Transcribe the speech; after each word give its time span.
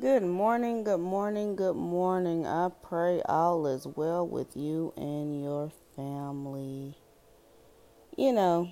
Good 0.00 0.22
morning, 0.22 0.84
good 0.84 1.00
morning, 1.00 1.56
good 1.56 1.74
morning. 1.74 2.46
I 2.46 2.68
pray 2.84 3.20
all 3.24 3.66
is 3.66 3.84
well 3.84 4.24
with 4.24 4.56
you 4.56 4.92
and 4.96 5.42
your 5.42 5.72
family. 5.96 6.94
You 8.16 8.32
know, 8.32 8.70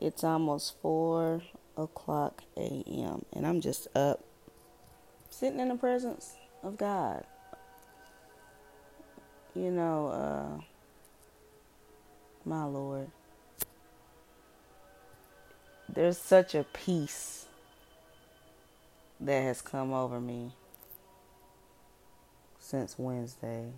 it's 0.00 0.22
almost 0.22 0.76
4 0.82 1.42
o'clock 1.76 2.42
a.m., 2.56 3.24
and 3.32 3.44
I'm 3.44 3.60
just 3.60 3.88
up, 3.96 4.24
sitting 5.30 5.58
in 5.58 5.66
the 5.66 5.74
presence 5.74 6.36
of 6.62 6.76
God. 6.76 7.24
You 9.56 9.72
know, 9.72 10.06
uh, 10.08 10.62
my 12.44 12.62
Lord, 12.66 13.10
there's 15.88 16.18
such 16.18 16.54
a 16.54 16.62
peace 16.62 17.46
that 19.20 19.42
has 19.42 19.60
come 19.60 19.92
over 19.92 20.20
me 20.20 20.52
since 22.58 22.98
Wednesday. 22.98 23.72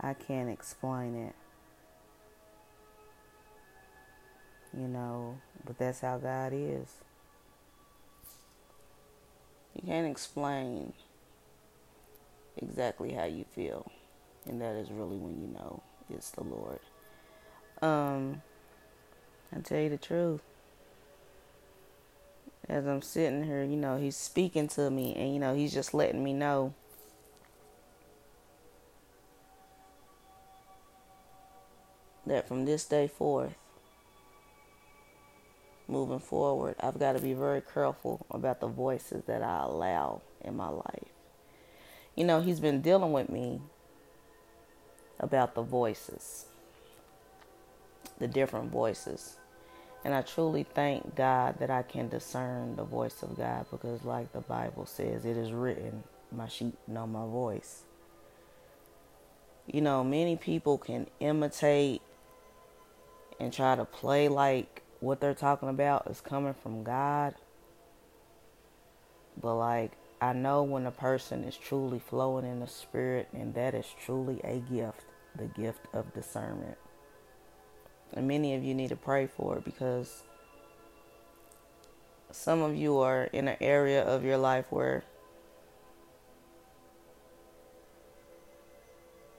I 0.00 0.14
can't 0.14 0.50
explain 0.50 1.14
it. 1.14 1.34
You 4.76 4.88
know, 4.88 5.38
but 5.64 5.78
that's 5.78 6.00
how 6.00 6.18
God 6.18 6.52
is. 6.54 6.92
You 9.74 9.82
can't 9.86 10.06
explain 10.06 10.92
exactly 12.56 13.12
how 13.12 13.24
you 13.24 13.44
feel. 13.44 13.90
And 14.46 14.60
that 14.60 14.74
is 14.76 14.90
really 14.90 15.16
when 15.16 15.40
you 15.40 15.48
know 15.54 15.82
it's 16.10 16.30
the 16.30 16.44
Lord. 16.44 16.80
Um, 17.82 18.42
I 19.54 19.60
tell 19.60 19.80
you 19.80 19.90
the 19.90 19.98
truth 19.98 20.42
as 22.68 22.86
I'm 22.86 23.02
sitting 23.02 23.44
here, 23.44 23.62
you 23.62 23.76
know, 23.76 23.96
he's 23.96 24.16
speaking 24.16 24.68
to 24.68 24.90
me 24.90 25.14
and, 25.14 25.32
you 25.32 25.38
know, 25.38 25.54
he's 25.54 25.72
just 25.72 25.94
letting 25.94 26.22
me 26.22 26.32
know. 26.32 26.74
That 32.26 32.48
from 32.48 32.64
this 32.64 32.84
day 32.84 33.06
forth, 33.06 33.54
moving 35.86 36.18
forward, 36.18 36.74
I've 36.80 36.98
got 36.98 37.12
to 37.12 37.20
be 37.20 37.34
very 37.34 37.60
careful 37.60 38.26
about 38.32 38.60
the 38.60 38.66
voices 38.66 39.22
that 39.26 39.42
I 39.42 39.62
allow 39.62 40.22
in 40.40 40.56
my 40.56 40.68
life. 40.68 41.08
You 42.16 42.24
know, 42.24 42.40
he's 42.40 42.58
been 42.58 42.80
dealing 42.80 43.12
with 43.12 43.28
me 43.28 43.60
about 45.20 45.54
the 45.54 45.62
voices, 45.62 46.46
the 48.18 48.26
different 48.26 48.72
voices 48.72 49.36
and 50.06 50.14
I 50.14 50.22
truly 50.22 50.62
thank 50.62 51.16
God 51.16 51.58
that 51.58 51.68
I 51.68 51.82
can 51.82 52.08
discern 52.08 52.76
the 52.76 52.84
voice 52.84 53.24
of 53.24 53.36
God 53.36 53.66
because, 53.72 54.04
like 54.04 54.32
the 54.32 54.40
Bible 54.40 54.86
says, 54.86 55.24
it 55.24 55.36
is 55.36 55.50
written, 55.50 56.04
My 56.30 56.46
sheep 56.46 56.78
know 56.86 57.08
my 57.08 57.24
voice. 57.24 57.82
You 59.66 59.80
know, 59.80 60.04
many 60.04 60.36
people 60.36 60.78
can 60.78 61.08
imitate 61.18 62.02
and 63.40 63.52
try 63.52 63.74
to 63.74 63.84
play 63.84 64.28
like 64.28 64.84
what 65.00 65.20
they're 65.20 65.34
talking 65.34 65.70
about 65.70 66.06
is 66.08 66.20
coming 66.20 66.54
from 66.54 66.84
God. 66.84 67.34
But, 69.42 69.56
like, 69.56 69.90
I 70.20 70.34
know 70.34 70.62
when 70.62 70.86
a 70.86 70.92
person 70.92 71.42
is 71.42 71.56
truly 71.56 71.98
flowing 71.98 72.46
in 72.46 72.60
the 72.60 72.68
Spirit, 72.68 73.26
and 73.32 73.54
that 73.54 73.74
is 73.74 73.86
truly 74.04 74.40
a 74.44 74.60
gift 74.72 75.04
the 75.34 75.46
gift 75.46 75.80
of 75.92 76.14
discernment. 76.14 76.78
And 78.12 78.28
many 78.28 78.54
of 78.54 78.64
you 78.64 78.74
need 78.74 78.88
to 78.88 78.96
pray 78.96 79.26
for 79.26 79.58
it 79.58 79.64
because 79.64 80.22
some 82.30 82.62
of 82.62 82.76
you 82.76 82.98
are 82.98 83.24
in 83.24 83.48
an 83.48 83.56
area 83.60 84.02
of 84.02 84.24
your 84.24 84.36
life 84.36 84.66
where 84.70 85.04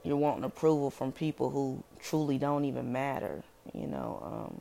you're 0.02 0.16
wanting 0.16 0.44
approval 0.44 0.90
from 0.90 1.12
people 1.12 1.50
who 1.50 1.82
truly 2.00 2.38
don't 2.38 2.64
even 2.64 2.92
matter. 2.92 3.42
You 3.74 3.86
know, 3.86 4.22
um, 4.24 4.60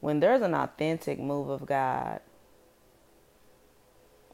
when 0.00 0.20
there's 0.20 0.42
an 0.42 0.54
authentic 0.54 1.18
move 1.18 1.48
of 1.48 1.66
God, 1.66 2.20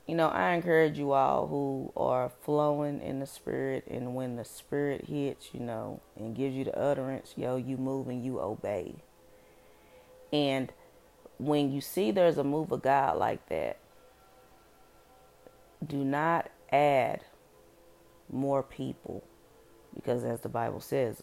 you 0.06 0.16
know, 0.16 0.28
I 0.28 0.52
encourage 0.52 0.98
you 0.98 1.12
all 1.12 1.46
who 1.46 1.92
are 1.96 2.30
flowing 2.42 3.00
in 3.00 3.20
the 3.20 3.26
spirit, 3.26 3.84
and 3.88 4.14
when 4.14 4.36
the 4.36 4.44
spirit 4.44 5.06
hits, 5.06 5.50
you 5.52 5.60
know, 5.60 6.00
and 6.16 6.34
gives 6.34 6.54
you 6.54 6.64
the 6.64 6.76
utterance, 6.78 7.34
yo, 7.36 7.56
you 7.56 7.76
move 7.76 8.08
and 8.08 8.24
you 8.24 8.41
obey. 8.41 8.96
And 10.32 10.72
when 11.38 11.72
you 11.72 11.80
see 11.80 12.10
there's 12.10 12.38
a 12.38 12.44
move 12.44 12.72
of 12.72 12.82
God 12.82 13.16
like 13.16 13.48
that, 13.48 13.78
do 15.86 15.98
not 15.98 16.50
add 16.70 17.24
more 18.30 18.62
people, 18.62 19.22
because 19.94 20.24
as 20.24 20.41
the 20.41 20.48
Bible 20.48 20.80
says, 20.80 21.22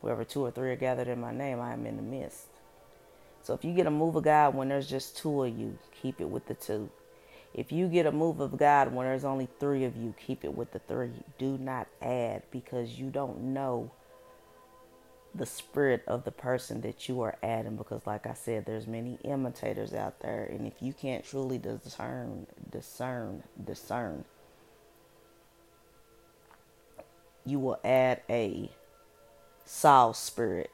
wherever 0.00 0.24
two 0.24 0.44
or 0.44 0.50
three 0.50 0.70
are 0.70 0.76
gathered 0.76 1.08
in 1.08 1.20
my 1.20 1.32
name, 1.32 1.60
I 1.60 1.72
am 1.72 1.86
in 1.86 1.96
the 1.96 2.02
midst. 2.02 2.46
So 3.42 3.52
if 3.54 3.64
you 3.64 3.74
get 3.74 3.86
a 3.86 3.90
move 3.90 4.16
of 4.16 4.24
God 4.24 4.54
when 4.54 4.68
there's 4.68 4.88
just 4.88 5.16
two 5.18 5.44
of 5.44 5.58
you, 5.58 5.78
keep 6.00 6.20
it 6.20 6.28
with 6.28 6.46
the 6.46 6.54
two. 6.54 6.90
If 7.54 7.70
you 7.70 7.88
get 7.88 8.06
a 8.06 8.12
move 8.12 8.40
of 8.40 8.56
God 8.56 8.92
when 8.92 9.06
there's 9.06 9.24
only 9.24 9.48
three 9.60 9.84
of 9.84 9.96
you, 9.96 10.14
keep 10.26 10.44
it 10.44 10.56
with 10.56 10.72
the 10.72 10.80
three. 10.80 11.10
Do 11.38 11.56
not 11.58 11.86
add 12.02 12.42
because 12.50 12.98
you 12.98 13.10
don't 13.10 13.40
know 13.40 13.92
the 15.34 15.46
spirit 15.46 16.02
of 16.06 16.24
the 16.24 16.30
person 16.30 16.80
that 16.82 17.08
you 17.08 17.20
are 17.20 17.36
adding 17.42 17.76
because 17.76 18.06
like 18.06 18.24
I 18.26 18.34
said 18.34 18.66
there's 18.66 18.86
many 18.86 19.18
imitators 19.24 19.94
out 19.94 20.20
there. 20.20 20.44
And 20.44 20.66
if 20.66 20.74
you 20.80 20.92
can't 20.92 21.24
truly 21.24 21.58
discern 21.58 22.46
discern 22.70 23.44
discern 23.64 24.24
you 27.44 27.58
will 27.58 27.78
add 27.84 28.22
a 28.28 28.70
Saul 29.64 30.14
spirit. 30.14 30.70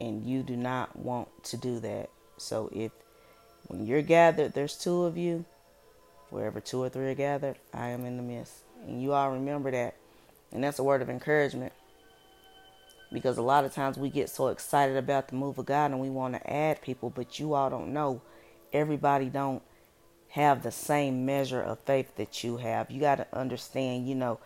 And 0.00 0.24
you 0.24 0.42
do 0.42 0.56
not 0.56 0.96
want 0.96 1.44
to 1.44 1.56
do 1.56 1.78
that. 1.80 2.10
So 2.36 2.68
if 2.72 2.90
when 3.72 3.86
you're 3.86 4.02
gathered, 4.02 4.52
there's 4.52 4.76
two 4.76 5.04
of 5.04 5.16
you. 5.16 5.46
Wherever 6.28 6.60
two 6.60 6.82
or 6.82 6.90
three 6.90 7.06
are 7.10 7.14
gathered, 7.14 7.56
I 7.72 7.88
am 7.88 8.04
in 8.04 8.18
the 8.18 8.22
midst. 8.22 8.64
And 8.86 9.02
you 9.02 9.14
all 9.14 9.30
remember 9.30 9.70
that. 9.70 9.94
And 10.52 10.62
that's 10.62 10.78
a 10.78 10.84
word 10.84 11.00
of 11.00 11.08
encouragement. 11.08 11.72
Because 13.10 13.38
a 13.38 13.42
lot 13.42 13.64
of 13.64 13.72
times 13.72 13.96
we 13.96 14.10
get 14.10 14.28
so 14.28 14.48
excited 14.48 14.98
about 14.98 15.28
the 15.28 15.36
move 15.36 15.58
of 15.58 15.64
God 15.64 15.90
and 15.90 16.00
we 16.00 16.10
want 16.10 16.34
to 16.34 16.52
add 16.52 16.82
people, 16.82 17.08
but 17.08 17.40
you 17.40 17.54
all 17.54 17.70
don't 17.70 17.94
know. 17.94 18.20
Everybody 18.74 19.30
don't 19.30 19.62
have 20.28 20.62
the 20.62 20.70
same 20.70 21.24
measure 21.24 21.62
of 21.62 21.78
faith 21.80 22.16
that 22.16 22.44
you 22.44 22.58
have. 22.58 22.90
You 22.90 23.00
got 23.00 23.16
to 23.16 23.26
understand, 23.32 24.06
you 24.06 24.14
know, 24.14 24.38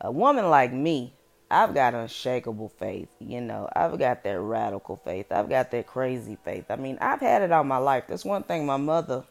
a 0.00 0.10
woman 0.10 0.48
like 0.48 0.72
me, 0.72 1.12
I've 1.52 1.74
got 1.74 1.94
unshakable 1.94 2.70
faith. 2.70 3.10
You 3.20 3.42
know, 3.42 3.68
I've 3.76 3.98
got 3.98 4.24
that 4.24 4.40
radical 4.40 4.96
faith. 4.96 5.30
I've 5.30 5.50
got 5.50 5.70
that 5.72 5.86
crazy 5.86 6.38
faith. 6.42 6.64
I 6.70 6.76
mean, 6.76 6.96
I've 6.98 7.20
had 7.20 7.42
it 7.42 7.52
all 7.52 7.62
my 7.62 7.76
life. 7.76 8.04
That's 8.08 8.24
one 8.24 8.42
thing 8.42 8.64
my 8.64 8.78
mother 8.78 9.24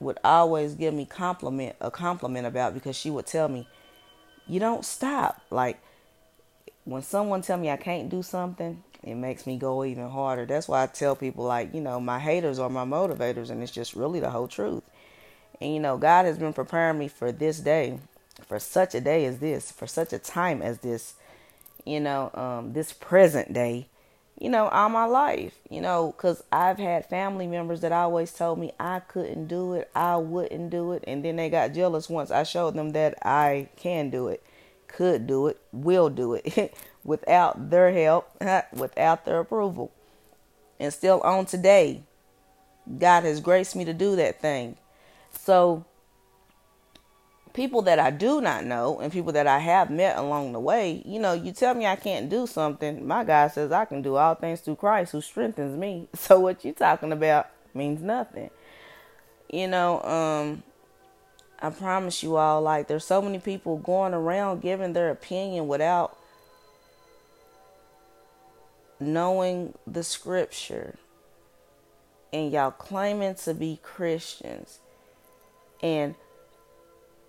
would 0.00 0.18
always 0.24 0.74
give 0.74 0.94
me 0.94 1.04
compliment 1.04 1.76
a 1.82 1.90
compliment 1.90 2.46
about 2.46 2.72
because 2.72 2.96
she 2.96 3.10
would 3.10 3.26
tell 3.26 3.48
me, 3.48 3.68
"You 4.46 4.58
don't 4.58 4.86
stop." 4.86 5.42
Like 5.50 5.80
when 6.84 7.02
someone 7.02 7.42
tell 7.42 7.58
me 7.58 7.70
I 7.70 7.76
can't 7.76 8.08
do 8.08 8.22
something, 8.22 8.82
it 9.02 9.16
makes 9.16 9.46
me 9.46 9.58
go 9.58 9.84
even 9.84 10.08
harder. 10.08 10.46
That's 10.46 10.66
why 10.66 10.82
I 10.82 10.86
tell 10.86 11.14
people 11.14 11.44
like, 11.44 11.74
you 11.74 11.80
know, 11.82 12.00
my 12.00 12.18
haters 12.18 12.58
are 12.58 12.70
my 12.70 12.86
motivators 12.86 13.50
and 13.50 13.62
it's 13.62 13.70
just 13.70 13.94
really 13.94 14.18
the 14.18 14.30
whole 14.30 14.48
truth. 14.48 14.82
And 15.60 15.74
you 15.74 15.78
know, 15.78 15.98
God 15.98 16.24
has 16.24 16.38
been 16.38 16.54
preparing 16.54 16.98
me 16.98 17.08
for 17.08 17.30
this 17.32 17.60
day 17.60 17.98
for 18.46 18.58
such 18.58 18.94
a 18.94 19.00
day 19.00 19.24
as 19.24 19.38
this, 19.38 19.70
for 19.70 19.86
such 19.86 20.12
a 20.12 20.18
time 20.18 20.62
as 20.62 20.78
this, 20.78 21.14
you 21.84 22.00
know, 22.00 22.30
um, 22.34 22.72
this 22.72 22.92
present 22.92 23.52
day, 23.52 23.88
you 24.38 24.48
know, 24.48 24.68
all 24.68 24.88
my 24.88 25.04
life, 25.04 25.54
you 25.70 25.80
know, 25.80 26.14
because 26.16 26.42
I've 26.50 26.78
had 26.78 27.06
family 27.06 27.46
members 27.46 27.80
that 27.82 27.92
always 27.92 28.32
told 28.32 28.58
me 28.58 28.72
I 28.80 29.00
couldn't 29.00 29.46
do 29.46 29.74
it, 29.74 29.90
I 29.94 30.16
wouldn't 30.16 30.70
do 30.70 30.92
it, 30.92 31.04
and 31.06 31.24
then 31.24 31.36
they 31.36 31.48
got 31.48 31.74
jealous 31.74 32.08
once 32.08 32.30
I 32.30 32.42
showed 32.42 32.74
them 32.74 32.90
that 32.90 33.18
I 33.24 33.68
can 33.76 34.10
do 34.10 34.28
it, 34.28 34.42
could 34.88 35.26
do 35.26 35.46
it, 35.46 35.60
will 35.72 36.08
do 36.10 36.34
it 36.34 36.74
without 37.04 37.70
their 37.70 37.92
help, 37.92 38.30
without 38.72 39.24
their 39.24 39.40
approval. 39.40 39.92
And 40.80 40.92
still 40.92 41.20
on 41.20 41.46
today, 41.46 42.02
God 42.98 43.22
has 43.22 43.40
graced 43.40 43.76
me 43.76 43.84
to 43.84 43.94
do 43.94 44.16
that 44.16 44.40
thing. 44.40 44.76
So, 45.30 45.84
people 47.54 47.82
that 47.82 47.98
I 47.98 48.10
do 48.10 48.40
not 48.40 48.64
know 48.64 49.00
and 49.00 49.12
people 49.12 49.32
that 49.32 49.46
I 49.46 49.58
have 49.60 49.90
met 49.90 50.18
along 50.18 50.52
the 50.52 50.60
way, 50.60 51.02
you 51.06 51.20
know, 51.20 51.32
you 51.34 51.52
tell 51.52 51.74
me 51.74 51.86
I 51.86 51.96
can't 51.96 52.28
do 52.30 52.46
something, 52.46 53.06
my 53.06 53.24
God 53.24 53.52
says 53.52 53.72
I 53.72 53.84
can 53.86 54.02
do 54.02 54.16
all 54.16 54.34
things 54.34 54.60
through 54.60 54.76
Christ 54.76 55.12
who 55.12 55.20
strengthens 55.20 55.76
me. 55.78 56.08
So 56.16 56.40
what 56.40 56.64
you 56.64 56.72
talking 56.72 57.12
about 57.12 57.48
means 57.74 58.02
nothing. 58.02 58.50
You 59.50 59.68
know, 59.68 60.02
um 60.02 60.62
I 61.60 61.70
promise 61.70 62.22
you 62.22 62.36
all 62.36 62.62
like 62.62 62.88
there's 62.88 63.04
so 63.04 63.22
many 63.22 63.38
people 63.38 63.78
going 63.78 64.14
around 64.14 64.62
giving 64.62 64.92
their 64.94 65.10
opinion 65.10 65.68
without 65.68 66.16
knowing 69.00 69.74
the 69.86 70.02
scripture. 70.04 70.96
and 72.32 72.52
y'all 72.52 72.70
claiming 72.70 73.34
to 73.36 73.54
be 73.54 73.78
Christians. 73.82 74.80
And, 75.82 76.14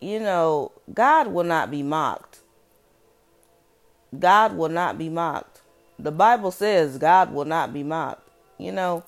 you 0.04 0.20
know, 0.20 0.72
God 0.94 1.28
will 1.28 1.44
not 1.44 1.72
be 1.72 1.82
mocked. 1.82 2.40
God 4.18 4.56
will 4.56 4.70
not 4.70 4.98
be 4.98 5.10
mocked. 5.10 5.62
The 5.98 6.12
Bible 6.12 6.52
says 6.52 6.98
God 6.98 7.34
will 7.34 7.46
not 7.46 7.74
be 7.74 7.84
mocked. 7.84 8.28
You 8.58 8.72
know, 8.72 9.04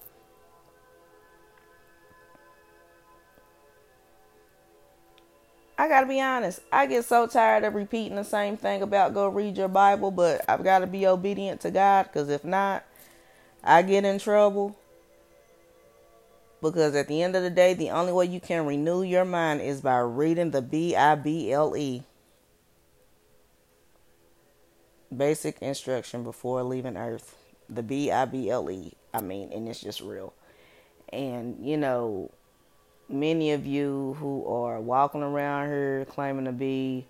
I 5.77 5.87
gotta 5.89 6.07
be 6.07 6.21
honest. 6.21 6.61
I 6.71 6.85
get 6.85 7.05
so 7.05 7.27
tired 7.27 7.63
of 7.65 7.75
repeating 7.75 8.15
the 8.15 8.23
same 8.23 8.55
thing 8.55 8.81
about 8.81 9.13
go 9.13 9.27
read 9.27 9.57
your 9.57 9.67
Bible, 9.67 10.11
but 10.11 10.43
I've 10.47 10.63
got 10.63 10.79
to 10.79 10.87
be 10.87 11.05
obedient 11.05 11.61
to 11.61 11.71
God 11.71 12.03
because 12.03 12.29
if 12.29 12.45
not, 12.45 12.85
I 13.63 13.81
get 13.81 14.05
in 14.05 14.17
trouble. 14.17 14.77
Because 16.65 16.95
at 16.95 17.07
the 17.07 17.21
end 17.21 17.35
of 17.35 17.43
the 17.43 17.51
day, 17.51 17.75
the 17.75 17.91
only 17.91 18.11
way 18.11 18.25
you 18.25 18.39
can 18.39 18.65
renew 18.65 19.03
your 19.03 19.23
mind 19.23 19.61
is 19.61 19.81
by 19.81 19.99
reading 19.99 20.49
the 20.49 20.63
B 20.63 20.95
I 20.95 21.13
B 21.13 21.51
L 21.51 21.77
E. 21.77 22.01
Basic 25.15 25.59
instruction 25.61 26.23
before 26.23 26.63
leaving 26.63 26.97
Earth. 26.97 27.35
The 27.69 27.83
B 27.83 28.09
I 28.09 28.25
B 28.25 28.49
L 28.49 28.71
E. 28.71 28.93
I 29.13 29.21
mean, 29.21 29.51
and 29.53 29.69
it's 29.69 29.79
just 29.79 30.01
real. 30.01 30.33
And, 31.13 31.63
you 31.63 31.77
know, 31.77 32.31
many 33.07 33.51
of 33.51 33.67
you 33.67 34.17
who 34.19 34.47
are 34.47 34.81
walking 34.81 35.21
around 35.21 35.67
here 35.67 36.07
claiming 36.09 36.45
to 36.45 36.51
be 36.51 37.05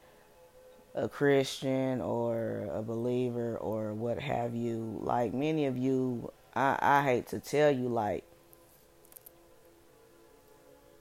a 0.94 1.08
Christian 1.08 2.02
or 2.02 2.68
a 2.74 2.82
believer 2.82 3.56
or 3.56 3.94
what 3.94 4.20
have 4.20 4.54
you, 4.54 5.00
like 5.02 5.34
many 5.34 5.66
of 5.66 5.78
you, 5.78 6.34
I, 6.54 6.78
I 6.82 7.04
hate 7.04 7.28
to 7.28 7.40
tell 7.40 7.72
you, 7.72 7.88
like, 7.88 8.26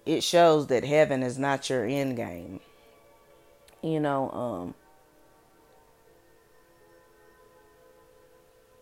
it 0.06 0.22
shows 0.22 0.66
that 0.68 0.84
heaven 0.84 1.22
is 1.22 1.38
not 1.38 1.68
your 1.70 1.84
end 1.84 2.16
game. 2.16 2.60
You 3.82 4.00
know, 4.00 4.30
um, 4.30 4.74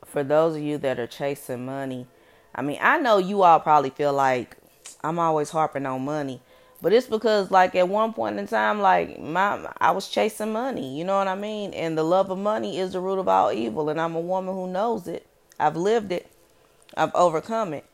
for 0.04 0.22
those 0.22 0.56
of 0.56 0.62
you 0.62 0.78
that 0.78 0.98
are 0.98 1.06
chasing 1.06 1.64
money, 1.66 2.06
I 2.54 2.62
mean, 2.62 2.78
I 2.80 2.98
know 2.98 3.18
you 3.18 3.42
all 3.42 3.60
probably 3.60 3.90
feel 3.90 4.12
like 4.12 4.56
I'm 5.02 5.18
always 5.18 5.50
harping 5.50 5.86
on 5.86 6.04
money. 6.04 6.40
But 6.80 6.92
it's 6.92 7.06
because 7.06 7.52
like 7.52 7.76
at 7.76 7.88
one 7.88 8.12
point 8.12 8.40
in 8.40 8.48
time, 8.48 8.80
like 8.80 9.20
my 9.20 9.72
I 9.78 9.92
was 9.92 10.08
chasing 10.08 10.52
money, 10.52 10.98
you 10.98 11.04
know 11.04 11.16
what 11.16 11.28
I 11.28 11.36
mean? 11.36 11.72
And 11.74 11.96
the 11.96 12.02
love 12.02 12.30
of 12.30 12.38
money 12.38 12.78
is 12.78 12.92
the 12.92 13.00
root 13.00 13.20
of 13.20 13.28
all 13.28 13.52
evil. 13.52 13.88
And 13.88 14.00
I'm 14.00 14.16
a 14.16 14.20
woman 14.20 14.52
who 14.54 14.66
knows 14.66 15.06
it. 15.06 15.24
I've 15.60 15.76
lived 15.76 16.10
it. 16.10 16.26
I've 16.96 17.14
overcome 17.14 17.72
it. 17.72 17.84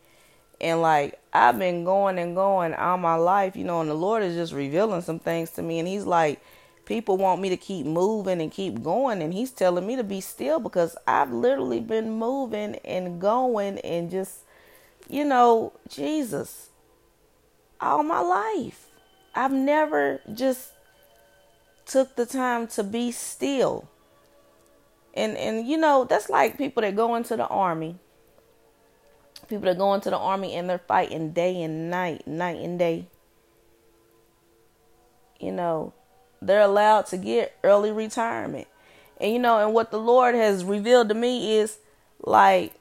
And 0.60 0.82
like 0.82 1.20
I've 1.32 1.58
been 1.58 1.84
going 1.84 2.18
and 2.18 2.34
going 2.34 2.74
all 2.74 2.98
my 2.98 3.14
life, 3.14 3.56
you 3.56 3.64
know, 3.64 3.80
and 3.80 3.90
the 3.90 3.94
Lord 3.94 4.22
is 4.22 4.34
just 4.34 4.52
revealing 4.52 5.02
some 5.02 5.18
things 5.18 5.50
to 5.52 5.62
me. 5.62 5.78
And 5.78 5.86
He's 5.86 6.04
like, 6.04 6.40
people 6.84 7.16
want 7.16 7.40
me 7.40 7.48
to 7.50 7.56
keep 7.56 7.86
moving 7.86 8.40
and 8.40 8.50
keep 8.50 8.82
going. 8.82 9.22
And 9.22 9.32
He's 9.32 9.50
telling 9.50 9.86
me 9.86 9.96
to 9.96 10.04
be 10.04 10.20
still 10.20 10.58
because 10.58 10.96
I've 11.06 11.32
literally 11.32 11.80
been 11.80 12.10
moving 12.10 12.76
and 12.84 13.20
going 13.20 13.78
and 13.80 14.10
just, 14.10 14.40
you 15.08 15.24
know, 15.24 15.72
Jesus 15.88 16.70
all 17.80 18.02
my 18.02 18.20
life. 18.20 18.86
I've 19.34 19.52
never 19.52 20.20
just 20.32 20.72
took 21.86 22.16
the 22.16 22.26
time 22.26 22.66
to 22.68 22.82
be 22.82 23.12
still. 23.12 23.88
And 25.14 25.36
and 25.36 25.66
you 25.66 25.76
know, 25.76 26.04
that's 26.04 26.28
like 26.28 26.58
people 26.58 26.82
that 26.82 26.96
go 26.96 27.14
into 27.14 27.36
the 27.36 27.46
army. 27.46 27.96
People 29.48 29.66
that 29.66 29.78
go 29.78 29.94
into 29.94 30.10
the 30.10 30.18
army 30.18 30.54
and 30.54 30.68
they're 30.68 30.78
fighting 30.78 31.32
day 31.32 31.62
and 31.62 31.90
night, 31.90 32.26
night 32.26 32.58
and 32.58 32.78
day. 32.78 33.06
You 35.40 35.52
know, 35.52 35.94
they're 36.42 36.60
allowed 36.60 37.06
to 37.06 37.16
get 37.16 37.56
early 37.64 37.90
retirement. 37.90 38.68
And 39.20 39.32
you 39.32 39.38
know, 39.38 39.64
and 39.64 39.74
what 39.74 39.90
the 39.90 39.98
Lord 39.98 40.34
has 40.34 40.64
revealed 40.64 41.08
to 41.08 41.14
me 41.14 41.56
is 41.56 41.78
like 42.20 42.74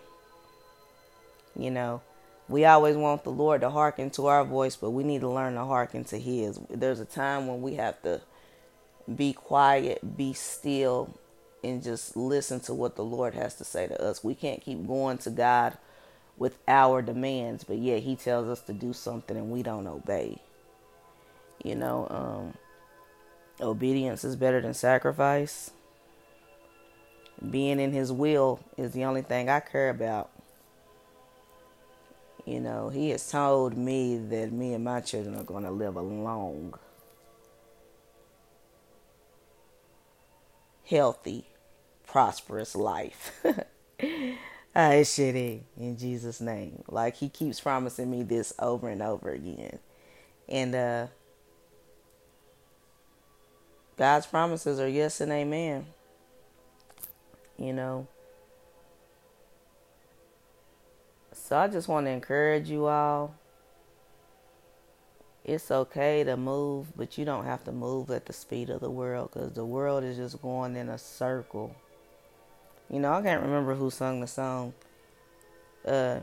You 1.58 1.72
know, 1.72 2.02
we 2.48 2.64
always 2.64 2.96
want 2.96 3.24
the 3.24 3.30
Lord 3.30 3.62
to 3.62 3.70
hearken 3.70 4.10
to 4.10 4.26
our 4.26 4.44
voice, 4.44 4.76
but 4.76 4.90
we 4.90 5.04
need 5.04 5.22
to 5.22 5.28
learn 5.28 5.54
to 5.54 5.64
hearken 5.64 6.04
to 6.04 6.18
His. 6.18 6.58
There's 6.70 7.00
a 7.00 7.04
time 7.04 7.46
when 7.46 7.62
we 7.62 7.74
have 7.74 8.00
to 8.02 8.20
be 9.14 9.32
quiet, 9.32 10.16
be 10.16 10.32
still, 10.32 11.18
and 11.62 11.82
just 11.82 12.16
listen 12.16 12.60
to 12.60 12.74
what 12.74 12.96
the 12.96 13.04
Lord 13.04 13.34
has 13.34 13.54
to 13.56 13.64
say 13.64 13.86
to 13.86 14.02
us. 14.02 14.22
We 14.22 14.34
can't 14.34 14.62
keep 14.62 14.86
going 14.86 15.18
to 15.18 15.30
God 15.30 15.78
with 16.36 16.58
our 16.68 17.00
demands, 17.00 17.64
but 17.64 17.78
yet 17.78 18.02
He 18.02 18.16
tells 18.16 18.48
us 18.48 18.60
to 18.62 18.72
do 18.72 18.92
something 18.92 19.36
and 19.36 19.50
we 19.50 19.62
don't 19.62 19.86
obey. 19.86 20.42
You 21.62 21.76
know, 21.76 22.06
um, 22.10 22.54
Obedience 23.60 24.24
is 24.24 24.36
better 24.36 24.60
than 24.60 24.74
sacrifice. 24.74 25.70
Being 27.50 27.78
in 27.78 27.92
His 27.92 28.10
will 28.10 28.60
is 28.76 28.92
the 28.92 29.04
only 29.04 29.22
thing 29.22 29.48
I 29.48 29.60
care 29.60 29.90
about. 29.90 30.30
You 32.44 32.60
know, 32.60 32.90
He 32.90 33.10
has 33.10 33.30
told 33.30 33.76
me 33.76 34.18
that 34.18 34.52
me 34.52 34.74
and 34.74 34.84
my 34.84 35.00
children 35.00 35.36
are 35.36 35.44
going 35.44 35.64
to 35.64 35.70
live 35.70 35.96
a 35.96 36.02
long, 36.02 36.74
healthy, 40.84 41.46
prosperous 42.06 42.74
life. 42.76 43.42
I 44.76 45.04
shit 45.04 45.36
in 45.76 45.96
Jesus' 45.96 46.40
name. 46.40 46.82
Like 46.88 47.16
He 47.16 47.28
keeps 47.28 47.60
promising 47.60 48.10
me 48.10 48.22
this 48.22 48.52
over 48.58 48.88
and 48.88 49.02
over 49.02 49.30
again. 49.30 49.78
And, 50.48 50.74
uh, 50.74 51.06
God's 53.96 54.26
promises 54.26 54.80
are 54.80 54.88
yes 54.88 55.20
and 55.20 55.32
amen. 55.32 55.86
You 57.56 57.72
know. 57.72 58.08
So 61.54 61.58
I 61.60 61.68
just 61.68 61.86
want 61.86 62.06
to 62.06 62.10
encourage 62.10 62.68
you 62.68 62.86
all. 62.86 63.36
It's 65.44 65.70
okay 65.70 66.24
to 66.24 66.36
move, 66.36 66.88
but 66.96 67.16
you 67.16 67.24
don't 67.24 67.44
have 67.44 67.62
to 67.66 67.70
move 67.70 68.10
at 68.10 68.26
the 68.26 68.32
speed 68.32 68.70
of 68.70 68.80
the 68.80 68.90
world 68.90 69.30
because 69.32 69.52
the 69.52 69.64
world 69.64 70.02
is 70.02 70.16
just 70.16 70.42
going 70.42 70.74
in 70.74 70.88
a 70.88 70.98
circle. 70.98 71.76
You 72.90 72.98
know, 72.98 73.12
I 73.12 73.22
can't 73.22 73.40
remember 73.40 73.76
who 73.76 73.88
sung 73.92 74.20
the 74.20 74.26
song. 74.26 74.74
Uh, 75.86 76.18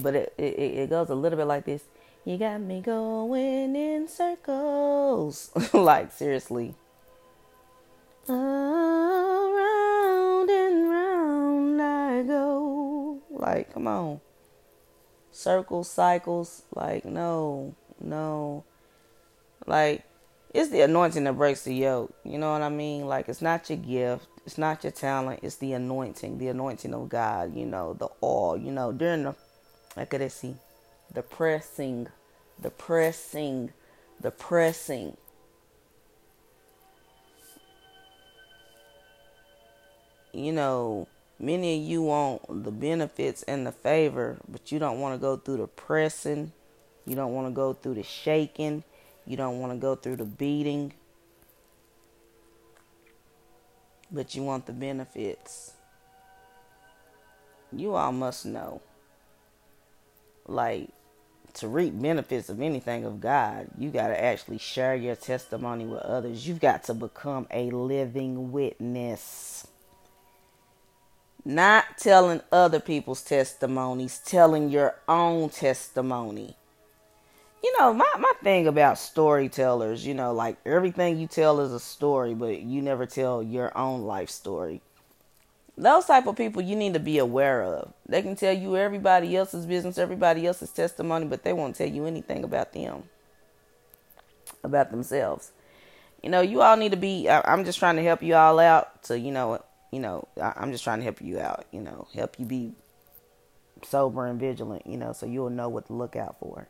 but 0.00 0.16
it, 0.16 0.34
it, 0.36 0.58
it 0.58 0.90
goes 0.90 1.10
a 1.10 1.14
little 1.14 1.38
bit 1.38 1.46
like 1.46 1.64
this. 1.64 1.84
You 2.24 2.36
got 2.36 2.60
me 2.60 2.80
going 2.80 3.76
in 3.76 4.08
circles. 4.08 5.52
like, 5.72 6.10
seriously. 6.10 6.74
Around 8.28 8.40
and 10.50 10.90
round 10.90 11.80
I 11.80 12.22
go. 12.24 13.20
Like, 13.30 13.72
come 13.72 13.86
on. 13.86 14.20
Circles, 15.36 15.90
cycles. 15.90 16.62
Like, 16.74 17.04
no, 17.04 17.74
no. 18.00 18.64
Like, 19.66 20.04
it's 20.54 20.70
the 20.70 20.80
anointing 20.82 21.24
that 21.24 21.36
breaks 21.36 21.64
the 21.64 21.74
yoke. 21.74 22.14
You 22.24 22.38
know 22.38 22.52
what 22.52 22.62
I 22.62 22.68
mean? 22.68 23.06
Like, 23.06 23.28
it's 23.28 23.42
not 23.42 23.68
your 23.68 23.78
gift. 23.78 24.26
It's 24.46 24.58
not 24.58 24.84
your 24.84 24.92
talent, 24.92 25.40
it's 25.42 25.56
the 25.56 25.72
anointing, 25.72 26.38
the 26.38 26.46
anointing 26.46 26.94
of 26.94 27.08
God, 27.08 27.56
you 27.56 27.66
know, 27.66 27.94
the 27.94 28.06
all. 28.20 28.56
you 28.56 28.70
know, 28.70 28.92
during 28.92 29.24
the 29.24 29.34
I 29.96 30.28
see, 30.28 30.54
the 31.12 31.22
pressing, 31.22 32.06
the 32.60 32.70
pressing, 32.70 33.72
the 34.20 34.30
pressing. 34.30 35.16
You 40.32 40.52
know, 40.52 41.08
many 41.38 41.78
of 41.78 41.82
you 41.82 42.02
want 42.02 42.64
the 42.64 42.70
benefits 42.70 43.42
and 43.44 43.66
the 43.66 43.72
favor, 43.72 44.38
but 44.48 44.72
you 44.72 44.78
don't 44.78 45.00
want 45.00 45.14
to 45.14 45.20
go 45.20 45.36
through 45.36 45.58
the 45.58 45.66
pressing. 45.66 46.52
You 47.04 47.14
don't 47.14 47.34
want 47.34 47.48
to 47.48 47.54
go 47.54 47.72
through 47.72 47.94
the 47.94 48.02
shaking. 48.02 48.84
You 49.26 49.36
don't 49.36 49.60
want 49.60 49.72
to 49.72 49.78
go 49.78 49.94
through 49.94 50.16
the 50.16 50.24
beating 50.24 50.92
but 54.10 54.34
you 54.34 54.42
want 54.42 54.66
the 54.66 54.72
benefits. 54.72 55.72
You 57.72 57.94
all 57.94 58.12
must 58.12 58.46
know. 58.46 58.80
Like, 60.46 60.90
to 61.54 61.68
reap 61.68 62.00
benefits 62.00 62.48
of 62.48 62.60
anything 62.60 63.04
of 63.04 63.20
God, 63.20 63.68
you 63.78 63.90
got 63.90 64.08
to 64.08 64.22
actually 64.22 64.58
share 64.58 64.94
your 64.94 65.16
testimony 65.16 65.84
with 65.84 66.02
others. 66.02 66.46
You've 66.46 66.60
got 66.60 66.84
to 66.84 66.94
become 66.94 67.46
a 67.50 67.70
living 67.70 68.52
witness. 68.52 69.66
Not 71.46 71.84
telling 71.96 72.40
other 72.50 72.80
people's 72.80 73.22
testimonies, 73.22 74.20
telling 74.24 74.68
your 74.68 74.96
own 75.08 75.50
testimony 75.50 76.56
you 77.66 77.74
know, 77.80 77.92
my, 77.92 78.06
my 78.18 78.32
thing 78.44 78.68
about 78.68 78.96
storytellers, 78.96 80.06
you 80.06 80.14
know, 80.14 80.32
like 80.32 80.56
everything 80.64 81.18
you 81.18 81.26
tell 81.26 81.60
is 81.60 81.72
a 81.72 81.80
story, 81.80 82.32
but 82.32 82.60
you 82.60 82.80
never 82.80 83.06
tell 83.06 83.42
your 83.42 83.76
own 83.76 84.02
life 84.02 84.30
story. 84.30 84.80
Those 85.76 86.06
type 86.06 86.28
of 86.28 86.36
people 86.36 86.62
you 86.62 86.76
need 86.76 86.94
to 86.94 87.00
be 87.00 87.18
aware 87.18 87.64
of. 87.64 87.92
They 88.08 88.22
can 88.22 88.36
tell 88.36 88.56
you 88.56 88.76
everybody 88.76 89.36
else's 89.36 89.66
business, 89.66 89.98
everybody 89.98 90.46
else's 90.46 90.70
testimony, 90.70 91.26
but 91.26 91.42
they 91.42 91.52
won't 91.52 91.74
tell 91.74 91.88
you 91.88 92.06
anything 92.06 92.44
about 92.44 92.72
them, 92.72 93.02
about 94.62 94.92
themselves. 94.92 95.50
You 96.22 96.30
know, 96.30 96.42
you 96.42 96.62
all 96.62 96.76
need 96.76 96.92
to 96.92 96.96
be. 96.96 97.28
I'm 97.28 97.64
just 97.64 97.80
trying 97.80 97.96
to 97.96 98.02
help 98.02 98.22
you 98.22 98.36
all 98.36 98.60
out. 98.60 99.02
To 99.04 99.18
you 99.18 99.32
know, 99.32 99.62
you 99.96 100.02
know, 100.02 100.28
I, 100.38 100.52
I'm 100.56 100.72
just 100.72 100.84
trying 100.84 100.98
to 100.98 101.04
help 101.04 101.22
you 101.22 101.40
out. 101.40 101.64
You 101.72 101.80
know, 101.80 102.06
help 102.12 102.38
you 102.38 102.44
be 102.44 102.72
sober 103.82 104.26
and 104.26 104.38
vigilant. 104.38 104.86
You 104.86 104.98
know, 104.98 105.14
so 105.14 105.24
you'll 105.24 105.48
know 105.48 105.70
what 105.70 105.86
to 105.86 105.94
look 105.94 106.16
out 106.16 106.38
for. 106.38 106.68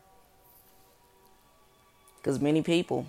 Because 2.15 2.39
many 2.39 2.61
people 2.61 3.05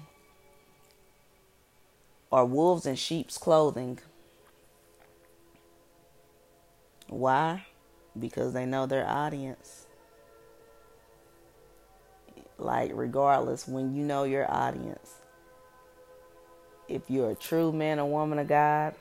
are 2.32 2.44
wolves 2.44 2.84
in 2.84 2.96
sheep's 2.96 3.38
clothing. 3.38 4.00
Why? 7.06 7.66
Because 8.18 8.52
they 8.54 8.66
know 8.66 8.86
their 8.86 9.08
audience. 9.08 9.86
Like, 12.58 12.90
regardless, 12.92 13.68
when 13.68 13.94
you 13.94 14.02
know 14.02 14.24
your 14.24 14.50
audience, 14.50 15.14
if 16.88 17.02
you're 17.08 17.30
a 17.30 17.36
true 17.36 17.70
man 17.70 18.00
or 18.00 18.10
woman 18.10 18.40
of 18.40 18.48
God, 18.48 18.96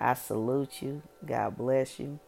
I 0.00 0.14
salute 0.14 0.82
you. 0.82 1.02
God 1.24 1.56
bless 1.56 1.98
you. 1.98 2.20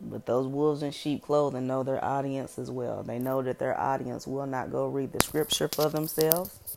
But 0.00 0.26
those 0.26 0.48
wolves 0.48 0.82
in 0.82 0.90
sheep 0.90 1.22
clothing 1.22 1.68
know 1.68 1.84
their 1.84 2.04
audience 2.04 2.58
as 2.58 2.70
well. 2.70 3.04
They 3.04 3.20
know 3.20 3.40
that 3.42 3.60
their 3.60 3.78
audience 3.78 4.26
will 4.26 4.46
not 4.46 4.72
go 4.72 4.86
read 4.88 5.12
the 5.12 5.22
scripture 5.22 5.68
for 5.68 5.88
themselves. 5.88 6.76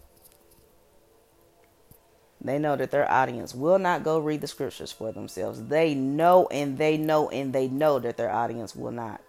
They 2.40 2.60
know 2.60 2.76
that 2.76 2.92
their 2.92 3.12
audience 3.12 3.56
will 3.56 3.80
not 3.80 4.04
go 4.04 4.20
read 4.20 4.42
the 4.42 4.48
scriptures 4.48 4.92
for 4.92 5.12
themselves. 5.12 5.64
They 5.64 5.96
know 5.96 6.48
and 6.52 6.78
they 6.78 6.98
know 6.98 7.30
and 7.30 7.52
they 7.52 7.68
know 7.68 7.98
that 7.98 8.18
their 8.18 8.32
audience 8.32 8.76
will 8.76 8.92
not 8.92 9.20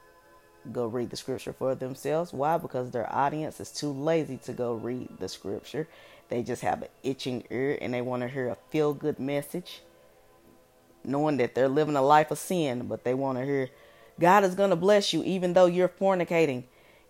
go 0.73 0.87
read 0.87 1.11
the 1.11 1.17
scripture 1.17 1.53
for 1.53 1.75
themselves. 1.75 2.33
Why? 2.33 2.59
Because 2.59 2.91
their 2.91 3.13
audience 3.15 3.61
is 3.61 3.71
too 3.71 3.91
lazy 3.93 4.39
to 4.45 4.53
go 4.53 4.75
read 4.75 5.09
the 5.19 5.29
scripture. 5.29 5.89
They 6.29 6.43
just 6.43 6.63
have 6.63 6.83
an 6.83 6.89
itching 7.03 7.45
ear 7.51 7.79
and 7.81 7.95
they 7.95 8.03
want 8.03 8.23
to 8.23 8.29
hear 8.29 8.49
a 8.49 8.57
feel 8.71 8.95
good 8.95 9.19
message, 9.19 9.83
knowing 11.05 11.37
that 11.39 11.55
they're 11.55 11.69
living 11.69 11.97
a 11.97 12.03
life 12.03 12.31
of 12.31 12.39
sin, 12.39 12.87
but 12.89 13.05
they 13.05 13.15
want 13.15 13.39
to 13.39 13.45
hear 13.45 13.69
God 14.19 14.45
is 14.45 14.55
going 14.55 14.71
to 14.71 14.77
bless 14.77 15.13
you 15.13 15.23
even 15.25 15.53
though 15.53 15.67
you're 15.67 15.89
fornicating. 15.89 16.65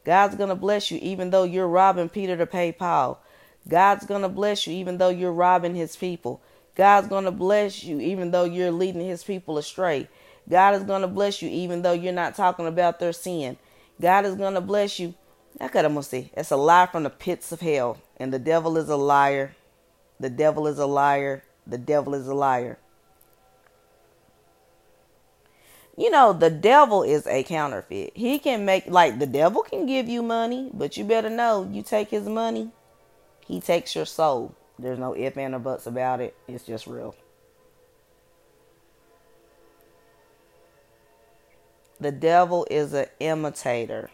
God's 0.04 0.36
going 0.36 0.48
to 0.48 0.54
bless 0.54 0.90
you 0.90 0.98
even 1.02 1.30
though 1.30 1.44
you're 1.44 1.68
robbing 1.68 2.08
Peter 2.08 2.36
to 2.36 2.46
pay 2.46 2.72
Paul. 2.72 3.20
God's 3.68 4.06
going 4.06 4.22
to 4.22 4.28
bless 4.28 4.66
you 4.66 4.74
even 4.74 4.98
though 4.98 5.08
you're 5.08 5.32
robbing 5.32 5.74
his 5.74 5.96
people. 5.96 6.40
God's 6.74 7.08
going 7.08 7.24
to 7.24 7.32
bless 7.32 7.82
you 7.82 8.00
even 8.00 8.30
though 8.30 8.44
you're 8.44 8.70
leading 8.70 9.04
his 9.04 9.24
people 9.24 9.58
astray. 9.58 10.08
God 10.48 10.74
is 10.74 10.84
going 10.84 11.02
to 11.02 11.08
bless 11.08 11.42
you 11.42 11.48
even 11.48 11.82
though 11.82 11.92
you're 11.92 12.12
not 12.12 12.34
talking 12.34 12.66
about 12.66 12.98
their 12.98 13.12
sin. 13.12 13.56
God 14.00 14.24
is 14.24 14.34
going 14.34 14.54
to 14.54 14.60
bless 14.60 14.98
you. 14.98 15.14
It's 15.60 16.50
a 16.50 16.56
lie 16.56 16.86
from 16.86 17.02
the 17.02 17.10
pits 17.10 17.50
of 17.52 17.60
hell. 17.60 17.98
And 18.18 18.32
the 18.32 18.38
devil 18.38 18.76
is 18.76 18.88
a 18.88 18.96
liar. 18.96 19.56
The 20.20 20.30
devil 20.30 20.66
is 20.66 20.78
a 20.78 20.86
liar. 20.86 21.42
The 21.66 21.78
devil 21.78 22.14
is 22.14 22.28
a 22.28 22.34
liar 22.34 22.78
you 25.96 26.10
know, 26.10 26.32
the 26.32 26.50
devil 26.50 27.02
is 27.02 27.26
a 27.26 27.42
counterfeit. 27.42 28.12
He 28.14 28.38
can 28.38 28.64
make, 28.64 28.86
like, 28.86 29.18
the 29.18 29.26
devil 29.26 29.62
can 29.62 29.86
give 29.86 30.08
you 30.08 30.22
money, 30.22 30.70
but 30.72 30.96
you 30.96 31.04
better 31.04 31.30
know 31.30 31.68
you 31.70 31.82
take 31.82 32.10
his 32.10 32.28
money, 32.28 32.70
he 33.46 33.60
takes 33.60 33.94
your 33.94 34.04
soul. 34.04 34.54
There's 34.78 34.98
no 34.98 35.14
if, 35.14 35.38
and, 35.38 35.54
or 35.54 35.58
buts 35.58 35.86
about 35.86 36.20
it. 36.20 36.36
It's 36.46 36.64
just 36.64 36.86
real. 36.86 37.14
The 42.00 42.12
devil 42.12 42.66
is 42.70 42.92
an 42.92 43.06
imitator. 43.20 44.10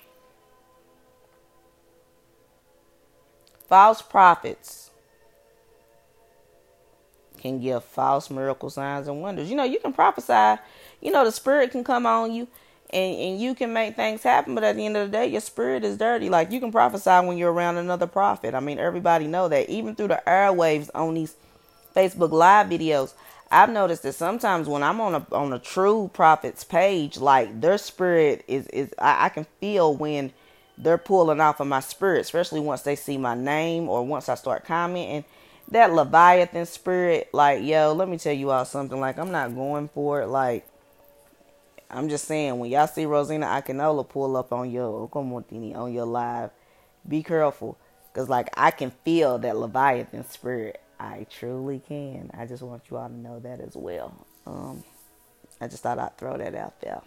False 3.68 4.02
prophets 4.02 4.90
can 7.38 7.60
give 7.60 7.82
false 7.84 8.30
miracle 8.30 8.70
signs 8.70 9.08
and 9.08 9.20
wonders. 9.20 9.50
You 9.50 9.56
know, 9.56 9.64
you 9.64 9.80
can 9.80 9.92
prophesy 9.92 10.60
you 11.02 11.10
know, 11.10 11.24
the 11.24 11.32
spirit 11.32 11.72
can 11.72 11.84
come 11.84 12.06
on 12.06 12.32
you 12.32 12.48
and, 12.90 13.16
and 13.16 13.40
you 13.40 13.54
can 13.54 13.72
make 13.72 13.96
things 13.96 14.22
happen, 14.22 14.54
but 14.54 14.64
at 14.64 14.76
the 14.76 14.86
end 14.86 14.96
of 14.96 15.10
the 15.10 15.16
day, 15.16 15.26
your 15.26 15.40
spirit 15.40 15.84
is 15.84 15.98
dirty. 15.98 16.30
Like 16.30 16.52
you 16.52 16.60
can 16.60 16.70
prophesy 16.70 17.26
when 17.26 17.36
you're 17.36 17.52
around 17.52 17.76
another 17.76 18.06
prophet. 18.06 18.54
I 18.54 18.60
mean, 18.60 18.78
everybody 18.78 19.26
know 19.26 19.48
that. 19.48 19.68
Even 19.68 19.94
through 19.94 20.08
the 20.08 20.22
airwaves 20.26 20.90
on 20.94 21.14
these 21.14 21.34
Facebook 21.94 22.30
live 22.30 22.68
videos, 22.68 23.14
I've 23.52 23.70
noticed 23.70 24.02
that 24.04 24.14
sometimes 24.14 24.66
when 24.66 24.82
I'm 24.82 25.00
on 25.00 25.14
a 25.14 25.26
on 25.34 25.52
a 25.52 25.58
true 25.58 26.10
prophet's 26.14 26.64
page, 26.64 27.18
like 27.18 27.60
their 27.60 27.76
spirit 27.76 28.44
is 28.48 28.66
is 28.68 28.94
I, 28.98 29.26
I 29.26 29.28
can 29.28 29.46
feel 29.60 29.94
when 29.94 30.32
they're 30.78 30.98
pulling 30.98 31.40
off 31.40 31.60
of 31.60 31.66
my 31.66 31.80
spirit, 31.80 32.22
especially 32.22 32.60
once 32.60 32.80
they 32.80 32.96
see 32.96 33.18
my 33.18 33.34
name 33.34 33.90
or 33.90 34.02
once 34.04 34.30
I 34.30 34.36
start 34.36 34.64
commenting. 34.64 35.24
That 35.70 35.92
Leviathan 35.92 36.66
spirit, 36.66 37.28
like, 37.32 37.62
yo, 37.62 37.92
let 37.92 38.08
me 38.08 38.18
tell 38.18 38.32
you 38.32 38.50
all 38.50 38.64
something. 38.64 38.98
Like, 38.98 39.18
I'm 39.18 39.30
not 39.30 39.54
going 39.54 39.88
for 39.88 40.22
it. 40.22 40.26
Like, 40.26 40.66
I'm 41.90 42.08
just 42.08 42.26
saying, 42.26 42.58
when 42.58 42.70
y'all 42.70 42.86
see 42.86 43.06
Rosina 43.06 43.46
Akinola 43.46 44.08
pull 44.08 44.36
up 44.36 44.52
on 44.52 44.70
your 44.70 45.08
oh, 45.12 45.44
on 45.74 45.92
your 45.92 46.06
live, 46.06 46.50
be 47.06 47.22
careful. 47.22 47.78
Because, 48.12 48.28
like, 48.28 48.48
I 48.54 48.70
can 48.70 48.90
feel 49.04 49.38
that 49.38 49.56
Leviathan 49.56 50.28
spirit. 50.28 50.80
I 51.02 51.26
truly 51.28 51.80
can. 51.80 52.30
I 52.32 52.46
just 52.46 52.62
want 52.62 52.84
you 52.88 52.96
all 52.96 53.08
to 53.08 53.14
know 53.14 53.40
that 53.40 53.60
as 53.60 53.76
well. 53.76 54.14
Um, 54.46 54.84
I 55.60 55.66
just 55.66 55.82
thought 55.82 55.98
I'd 55.98 56.16
throw 56.16 56.38
that 56.38 56.54
out 56.54 56.80
there. 56.80 57.02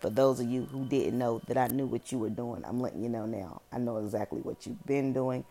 For 0.00 0.10
those 0.10 0.40
of 0.40 0.48
you 0.48 0.64
who 0.64 0.84
didn't 0.84 1.18
know 1.18 1.40
that 1.46 1.56
I 1.56 1.68
knew 1.68 1.86
what 1.86 2.10
you 2.10 2.18
were 2.18 2.30
doing, 2.30 2.64
I'm 2.66 2.80
letting 2.80 3.00
you 3.00 3.08
know 3.08 3.24
now. 3.24 3.62
I 3.70 3.78
know 3.78 3.98
exactly 3.98 4.40
what 4.40 4.66
you've 4.66 4.84
been 4.84 5.12
doing. 5.12 5.44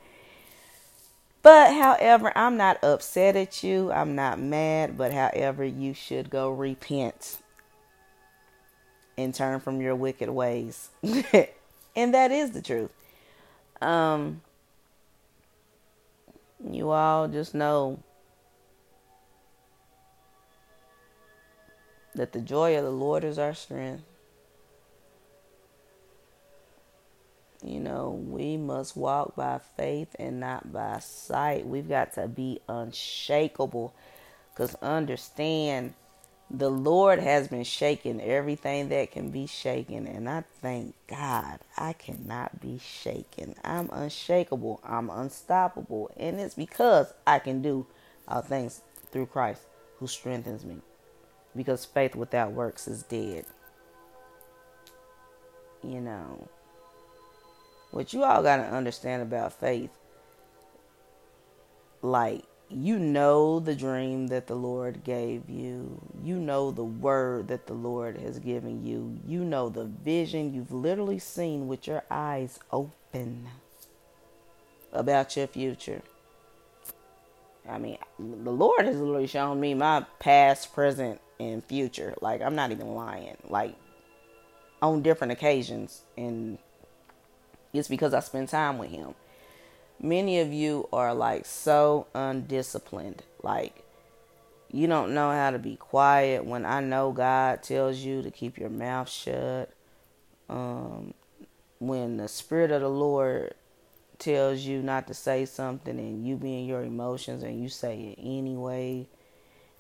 But 1.42 1.74
however, 1.74 2.34
I'm 2.36 2.58
not 2.58 2.84
upset 2.84 3.38
at 3.38 3.64
you. 3.64 3.90
I'm 3.90 4.16
not 4.16 4.38
mad. 4.38 4.98
But 4.98 5.14
however, 5.14 5.64
you 5.64 5.94
should 5.94 6.30
go 6.30 6.52
repent 6.52 7.38
and 9.18 9.34
turn 9.34 9.62
from 9.62 9.80
your 9.80 9.96
wicked 9.96 10.30
ways. 10.30 10.90
and 11.96 12.14
that 12.14 12.32
is 12.32 12.52
the 12.52 12.62
truth. 12.62 12.92
Um, 13.82 14.42
you 16.70 16.92
all 16.92 17.28
just 17.28 17.56
know 17.56 18.00
that 22.16 22.34
the 22.34 22.42
joy 22.42 22.78
of 22.78 22.84
the 22.84 22.92
Lord 22.92 23.24
is 23.24 23.40
our 23.40 23.54
strength. 23.54 24.04
You 27.64 27.80
know, 27.80 28.10
we 28.28 28.58
must 28.58 28.98
walk 28.98 29.36
by 29.36 29.60
faith 29.78 30.16
and 30.18 30.40
not 30.40 30.74
by 30.74 31.00
sight. 31.00 31.68
We've 31.68 31.88
got 31.88 32.14
to 32.14 32.28
be 32.28 32.60
unshakable 32.68 33.94
because 34.52 34.76
understand 34.82 35.94
the 36.54 36.70
Lord 36.70 37.20
has 37.20 37.48
been 37.48 37.64
shaking 37.64 38.22
everything 38.22 38.90
that 38.90 39.12
can 39.12 39.30
be 39.30 39.48
shaken, 39.48 40.06
and 40.06 40.30
I 40.30 40.44
thank 40.62 40.96
God 41.08 41.60
I 41.78 41.94
cannot 41.94 42.60
be 42.60 42.78
shaken. 42.78 43.56
I'm 43.64 43.90
unshakable, 43.92 44.82
I'm 44.84 45.10
unstoppable, 45.10 46.12
and 46.18 46.40
it's 46.40 46.56
because 46.56 47.14
I 47.26 47.40
can 47.40 47.62
do 47.62 47.88
all 48.28 48.42
things 48.42 48.82
through 49.12 49.28
Christ 49.28 49.62
who 49.98 50.08
strengthens 50.08 50.66
me. 50.66 50.78
Because 51.56 51.86
faith 51.86 52.16
without 52.16 52.52
works 52.52 52.88
is 52.88 53.04
dead. 53.04 53.46
You 55.84 56.02
know, 56.02 56.48
what 57.92 58.14
you 58.14 58.24
all 58.24 58.44
got 58.44 58.58
to 58.58 58.64
understand 58.64 59.22
about 59.22 59.54
faith, 59.54 59.90
like, 62.02 62.44
you 62.72 63.00
know 63.00 63.60
the 63.60 63.76
dream 63.76 64.28
that 64.28 64.48
the 64.48 64.56
Lord 64.56 65.04
gave 65.04 65.50
you. 65.50 66.02
You 66.24 66.38
know 66.38 66.72
the 66.72 66.84
word 66.84 67.48
that 67.50 67.68
the 67.68 67.74
Lord 67.74 68.18
has 68.18 68.40
given 68.40 68.86
you. 68.86 69.20
You 69.26 69.44
know 69.44 69.70
the 69.70 69.86
vision 69.86 70.54
you've 70.54 70.72
literally 70.72 71.20
seen 71.20 71.68
with 71.68 71.88
your 71.88 72.04
eyes 72.10 72.60
open 72.72 73.48
about 74.92 75.36
your 75.36 75.48
future. 75.48 76.02
I 77.70 77.78
mean, 77.78 77.98
the 78.18 78.52
Lord 78.52 78.86
has 78.86 78.98
literally 78.98 79.28
shown 79.28 79.60
me 79.60 79.74
my 79.74 80.06
past, 80.20 80.74
present, 80.74 81.22
and 81.40 81.64
future. 81.64 82.16
Like, 82.22 82.42
I'm 82.42 82.56
not 82.56 82.72
even 82.72 82.96
lying. 82.96 83.38
Like, 83.48 83.76
on 84.82 85.02
different 85.02 85.34
occasions. 85.34 86.04
And 86.18 86.58
it's 87.74 87.88
because 87.88 88.14
I 88.14 88.20
spend 88.22 88.50
time 88.50 88.78
with 88.78 88.90
Him. 88.90 89.14
Many 90.02 90.40
of 90.40 90.52
you 90.52 90.90
are 90.92 91.14
like 91.14 91.46
so 91.46 92.08
undisciplined. 92.16 93.22
Like, 93.44 93.84
you 94.72 94.88
don't 94.88 95.14
know 95.14 95.32
how 95.32 95.52
to 95.52 95.60
be 95.60 95.76
quiet 95.76 96.44
when 96.46 96.66
I 96.66 96.80
know 96.80 97.12
God 97.12 97.62
tells 97.62 98.00
you 98.00 98.24
to 98.24 98.32
keep 98.32 98.58
your 98.58 98.70
mouth 98.70 99.10
shut. 99.10 99.70
Um, 100.50 101.14
when 101.80 102.18
the 102.18 102.28
Spirit 102.28 102.72
of 102.72 102.82
the 102.82 102.90
Lord 102.90 103.54
tells 104.18 104.62
you 104.62 104.82
not 104.82 105.08
to 105.08 105.14
say 105.14 105.46
something 105.46 105.98
and 105.98 106.26
you 106.26 106.36
be 106.36 106.60
in 106.60 106.66
your 106.66 106.84
emotions 106.84 107.44
and 107.44 107.62
you 107.62 107.70
say 107.70 108.16
it 108.18 108.22
anyway. 108.22 109.08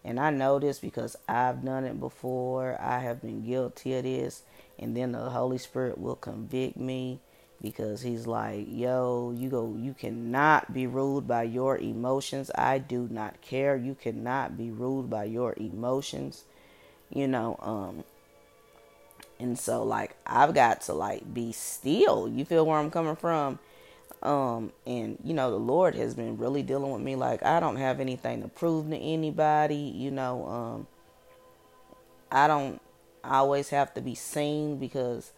And 0.04 0.20
I 0.20 0.30
know 0.32 0.60
this 0.60 0.80
because 0.80 1.16
I've 1.28 1.63
done 1.63 1.84
it 1.84 2.00
before. 2.00 2.80
I 2.82 3.00
have 3.00 3.22
been 3.22 3.46
guilty 3.46 3.96
of 3.96 4.04
this. 4.04 4.44
And 4.80 4.98
then 4.98 5.12
the 5.12 5.30
Holy 5.30 5.60
Spirit 5.60 5.98
will 6.00 6.16
convict 6.16 6.75
me 6.75 7.20
because 7.62 8.01
he's 8.01 8.25
like, 8.25 8.68
yo, 8.70 9.34
you 9.36 9.50
go 9.50 9.75
you 9.77 9.94
cannot 9.94 10.74
be 10.74 10.88
ruled 10.88 11.27
by 11.27 11.44
your 11.44 11.77
emotions. 11.77 12.50
I 12.56 12.80
do 12.80 13.08
not 13.12 13.41
care. 13.41 13.75
You 13.75 13.96
cannot 13.96 14.58
be 14.58 14.72
ruled 14.72 15.10
by 15.10 15.25
your 15.25 15.53
emotions. 15.58 16.46
You 17.10 17.27
know, 17.27 17.58
um 17.60 18.03
and 19.39 19.58
so 19.58 19.84
like 19.84 20.15
I've 20.25 20.53
got 20.53 20.82
to 20.82 20.94
like 20.94 21.34
be 21.34 21.51
still. 21.51 22.27
You 22.27 22.46
feel 22.46 22.65
where 22.65 22.80
I'm 22.80 22.91
coming 22.91 23.15
from? 23.15 23.60
Um, 24.24 24.72
and 24.86 25.18
you 25.24 25.34
know, 25.34 25.50
the 25.50 25.58
Lord 25.58 25.96
has 25.96 26.13
been 26.13 26.38
really 26.38 26.62
dealing 26.62 26.91
with 26.91 27.01
me 27.01 27.15
like 27.15 27.44
I 27.44 27.60
don't 27.60 27.77
have 27.77 28.00
anything 28.00 28.41
to 28.44 28.48
prove 28.48 28.89
to 28.89 28.98
anybody, 28.98 29.75
you 29.75 30.12
know, 30.12 30.46
um 30.48 30.88
I 32.32 32.48
don't 32.48 32.82
always 33.24 33.70
have 33.70 33.94
to 33.96 34.01
be 34.01 34.15
seen 34.15 34.77
because 34.77 35.32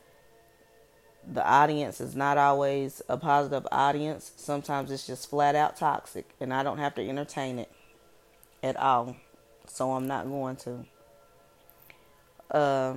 the 1.31 1.45
audience 1.45 2.01
is 2.01 2.15
not 2.15 2.37
always 2.37 3.01
a 3.07 3.17
positive 3.17 3.67
audience. 3.71 4.31
Sometimes 4.35 4.91
it's 4.91 5.07
just 5.07 5.29
flat 5.29 5.55
out 5.55 5.77
toxic 5.77 6.29
and 6.39 6.53
I 6.53 6.63
don't 6.63 6.79
have 6.79 6.95
to 6.95 7.07
entertain 7.07 7.59
it 7.59 7.71
at 8.61 8.75
all. 8.75 9.15
So 9.67 9.91
I'm 9.93 10.07
not 10.07 10.27
going 10.27 10.55
to. 10.57 10.85
Uh, 12.51 12.95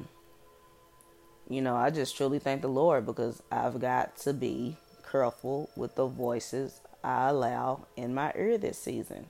you 1.49 1.63
know, 1.63 1.77
I 1.77 1.91
just 1.91 2.17
truly 2.17 2.39
thank 2.39 2.63
the 2.63 2.69
Lord 2.69 3.07
because 3.07 3.43
I've 3.51 3.81
got 3.81 4.17
to 4.19 4.33
be 4.33 4.77
careful 5.11 5.71
with 5.77 5.95
the 5.95 6.07
voices 6.07 6.81
I 7.05 7.29
allow 7.29 7.87
in 7.97 8.15
my 8.15 8.33
ear 8.37 8.59
this 8.59 8.79
season. 8.79 9.27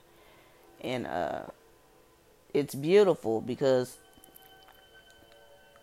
And 0.81 1.05
uh, 1.05 1.43
it's 2.53 2.73
beautiful 2.73 3.41
because 3.41 3.97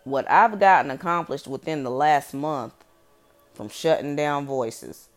what 0.03 0.29
I've 0.31 0.59
gotten 0.59 0.91
accomplished 0.91 1.47
within 1.47 1.85
the 1.85 1.91
last 1.91 2.35
month 2.35 2.75
from 3.55 3.69
shutting 3.69 4.17
down 4.17 4.47
voices. 4.47 5.09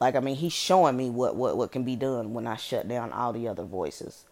Like 0.00 0.16
I 0.16 0.20
mean, 0.20 0.36
he's 0.36 0.52
showing 0.52 0.96
me 0.96 1.10
what, 1.10 1.36
what, 1.36 1.56
what 1.56 1.72
can 1.72 1.84
be 1.84 1.96
done 1.96 2.34
when 2.34 2.46
I 2.46 2.56
shut 2.56 2.88
down 2.88 3.12
all 3.12 3.32
the 3.32 3.48
other 3.48 3.64
voices. 3.64 4.24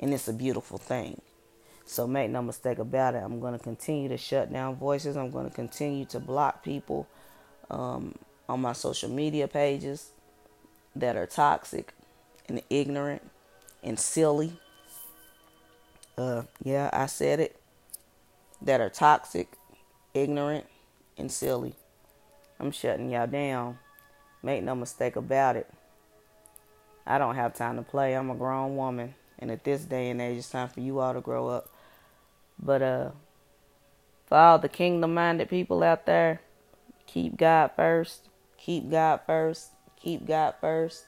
And 0.00 0.12
it's 0.12 0.28
a 0.28 0.32
beautiful 0.32 0.78
thing. 0.78 1.20
So 1.86 2.06
make 2.06 2.30
no 2.30 2.40
mistake 2.40 2.78
about 2.78 3.14
it, 3.14 3.18
I'm 3.18 3.40
going 3.40 3.52
to 3.52 3.62
continue 3.62 4.08
to 4.08 4.16
shut 4.16 4.50
down 4.52 4.76
voices. 4.76 5.16
I'm 5.16 5.30
going 5.30 5.48
to 5.48 5.54
continue 5.54 6.06
to 6.06 6.18
block 6.18 6.64
people. 6.64 7.06
Um, 7.70 8.14
on 8.48 8.60
my 8.60 8.72
social 8.72 9.08
media 9.08 9.48
pages 9.48 10.10
that 10.94 11.16
are 11.16 11.26
toxic 11.26 11.92
and 12.48 12.62
ignorant 12.70 13.22
and 13.82 13.98
silly. 13.98 14.58
Uh, 16.16 16.42
yeah, 16.62 16.90
I 16.92 17.06
said 17.06 17.40
it. 17.40 17.60
That 18.62 18.80
are 18.80 18.88
toxic, 18.88 19.48
ignorant, 20.14 20.66
and 21.18 21.30
silly. 21.30 21.74
I'm 22.58 22.70
shutting 22.70 23.10
y'all 23.10 23.26
down. 23.26 23.78
Make 24.42 24.62
no 24.62 24.74
mistake 24.74 25.16
about 25.16 25.56
it. 25.56 25.68
I 27.06 27.18
don't 27.18 27.34
have 27.34 27.54
time 27.54 27.76
to 27.76 27.82
play. 27.82 28.14
I'm 28.14 28.30
a 28.30 28.34
grown 28.34 28.76
woman. 28.76 29.14
And 29.38 29.50
at 29.50 29.64
this 29.64 29.84
day 29.84 30.10
and 30.10 30.20
age, 30.20 30.38
it's 30.38 30.50
time 30.50 30.68
for 30.68 30.80
you 30.80 31.00
all 31.00 31.14
to 31.14 31.20
grow 31.20 31.48
up. 31.48 31.68
But 32.58 32.82
uh, 32.82 33.10
for 34.26 34.38
all 34.38 34.58
the 34.58 34.68
kingdom 34.68 35.14
minded 35.14 35.48
people 35.48 35.82
out 35.82 36.06
there, 36.06 36.40
keep 37.06 37.36
God 37.36 37.72
first. 37.76 38.28
Keep 38.56 38.90
God 38.90 39.20
first. 39.26 39.70
Keep 40.00 40.26
God 40.26 40.54
first. 40.60 41.06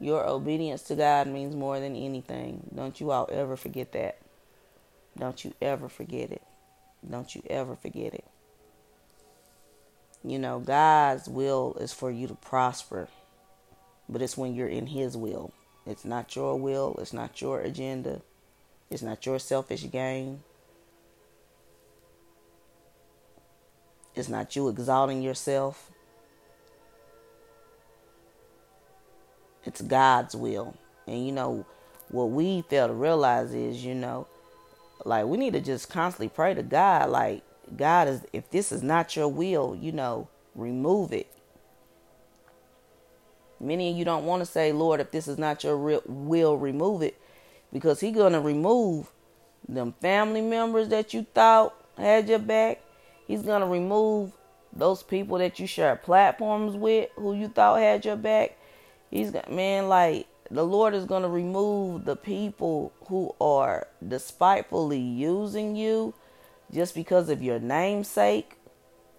Your 0.00 0.26
obedience 0.26 0.82
to 0.84 0.96
God 0.96 1.28
means 1.28 1.54
more 1.54 1.78
than 1.78 1.94
anything. 1.94 2.68
Don't 2.74 3.00
you 3.00 3.10
all 3.10 3.28
ever 3.30 3.56
forget 3.56 3.92
that. 3.92 4.18
Don't 5.16 5.44
you 5.44 5.54
ever 5.62 5.88
forget 5.88 6.32
it. 6.32 6.42
Don't 7.08 7.32
you 7.34 7.42
ever 7.48 7.76
forget 7.76 8.14
it. 8.14 8.24
You 10.26 10.38
know, 10.38 10.58
God's 10.58 11.28
will 11.28 11.76
is 11.78 11.92
for 11.92 12.10
you 12.10 12.26
to 12.28 12.34
prosper, 12.34 13.08
but 14.08 14.22
it's 14.22 14.38
when 14.38 14.54
you're 14.54 14.68
in 14.68 14.86
His 14.86 15.16
will. 15.16 15.52
It's 15.86 16.04
not 16.04 16.34
your 16.34 16.58
will, 16.58 16.96
it's 16.98 17.12
not 17.12 17.42
your 17.42 17.60
agenda, 17.60 18.22
it's 18.90 19.02
not 19.02 19.26
your 19.26 19.38
selfish 19.38 19.90
gain. 19.90 20.42
It's 24.14 24.28
not 24.28 24.54
you 24.54 24.68
exalting 24.68 25.22
yourself. 25.22 25.90
It's 29.64 29.82
God's 29.82 30.36
will. 30.36 30.76
And 31.06 31.26
you 31.26 31.32
know, 31.32 31.66
what 32.08 32.26
we 32.26 32.62
fail 32.62 32.86
to 32.86 32.94
realize 32.94 33.52
is, 33.52 33.84
you 33.84 33.94
know, 33.94 34.28
like 35.04 35.26
we 35.26 35.36
need 35.36 35.54
to 35.54 35.60
just 35.60 35.90
constantly 35.90 36.28
pray 36.28 36.54
to 36.54 36.62
God. 36.62 37.10
Like, 37.10 37.42
God 37.76 38.08
is, 38.08 38.22
if 38.32 38.50
this 38.50 38.72
is 38.72 38.82
not 38.82 39.16
your 39.16 39.28
will, 39.28 39.76
you 39.80 39.92
know, 39.92 40.28
remove 40.54 41.12
it. 41.12 41.30
Many 43.60 43.90
of 43.90 43.96
you 43.96 44.04
don't 44.04 44.26
want 44.26 44.40
to 44.40 44.46
say, 44.46 44.72
Lord, 44.72 45.00
if 45.00 45.10
this 45.10 45.26
is 45.28 45.38
not 45.38 45.64
your 45.64 46.00
will, 46.06 46.56
remove 46.56 47.02
it. 47.02 47.20
Because 47.72 48.00
He's 48.00 48.14
to 48.32 48.40
remove 48.40 49.10
them 49.68 49.94
family 50.00 50.40
members 50.40 50.88
that 50.88 51.14
you 51.14 51.26
thought 51.34 51.74
had 51.96 52.28
your 52.28 52.38
back. 52.38 52.80
He's 53.26 53.42
to 53.62 53.66
remove 53.66 54.32
those 54.72 55.02
people 55.02 55.38
that 55.38 55.58
you 55.58 55.66
share 55.66 55.96
platforms 55.96 56.74
with 56.76 57.08
who 57.16 57.34
you 57.34 57.48
thought 57.48 57.80
had 57.80 58.04
your 58.04 58.16
back. 58.16 58.56
He's 59.10 59.30
got 59.30 59.50
man 59.50 59.88
like 59.88 60.26
the 60.50 60.64
Lord 60.64 60.94
is 60.94 61.04
going 61.04 61.22
to 61.22 61.28
remove 61.28 62.04
the 62.04 62.16
people 62.16 62.92
who 63.06 63.34
are 63.40 63.86
despitefully 64.06 64.98
using 64.98 65.76
you 65.76 66.14
just 66.74 66.94
because 66.94 67.28
of 67.30 67.42
your 67.42 67.58
namesake. 67.58 68.56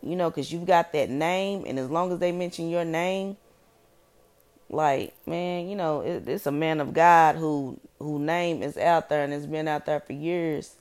You 0.02 0.16
know, 0.16 0.30
because 0.30 0.52
you've 0.52 0.68
got 0.68 0.94
that 0.94 1.10
name, 1.10 1.64
and 1.66 1.80
as 1.80 1.90
long 1.90 2.12
as 2.12 2.20
they 2.20 2.32
mention 2.32 2.70
your 2.70 2.86
name, 2.86 3.38
like 4.70 5.16
man, 5.26 5.68
you 5.68 5.76
know, 5.76 6.02
it, 6.02 6.28
it's 6.28 6.46
a 6.46 6.52
man 6.52 6.80
of 6.80 6.94
God 6.94 7.38
who 7.38 7.80
who 7.98 8.20
name 8.20 8.62
is 8.62 8.78
out 8.78 9.10
there 9.10 9.24
and 9.24 9.34
has 9.34 9.48
been 9.48 9.68
out 9.68 9.88
there 9.88 10.00
for 10.00 10.14
years, 10.14 10.76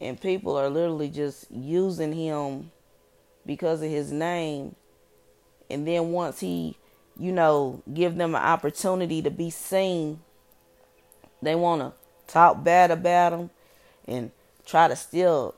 and 0.00 0.18
people 0.18 0.56
are 0.56 0.70
literally 0.70 1.10
just 1.10 1.50
using 1.50 2.14
him 2.14 2.70
because 3.44 3.82
of 3.82 3.90
his 3.90 4.10
name, 4.10 4.76
and 5.68 5.86
then 5.86 6.12
once 6.12 6.40
he 6.40 6.76
you 7.18 7.32
know, 7.32 7.82
give 7.92 8.16
them 8.16 8.34
an 8.34 8.42
opportunity 8.42 9.22
to 9.22 9.30
be 9.30 9.50
seen. 9.50 10.20
They 11.42 11.54
want 11.54 11.82
to 11.82 11.92
talk 12.32 12.62
bad 12.62 12.90
about 12.90 13.32
him 13.32 13.50
and 14.06 14.30
try 14.66 14.88
to 14.88 14.96
steal 14.96 15.54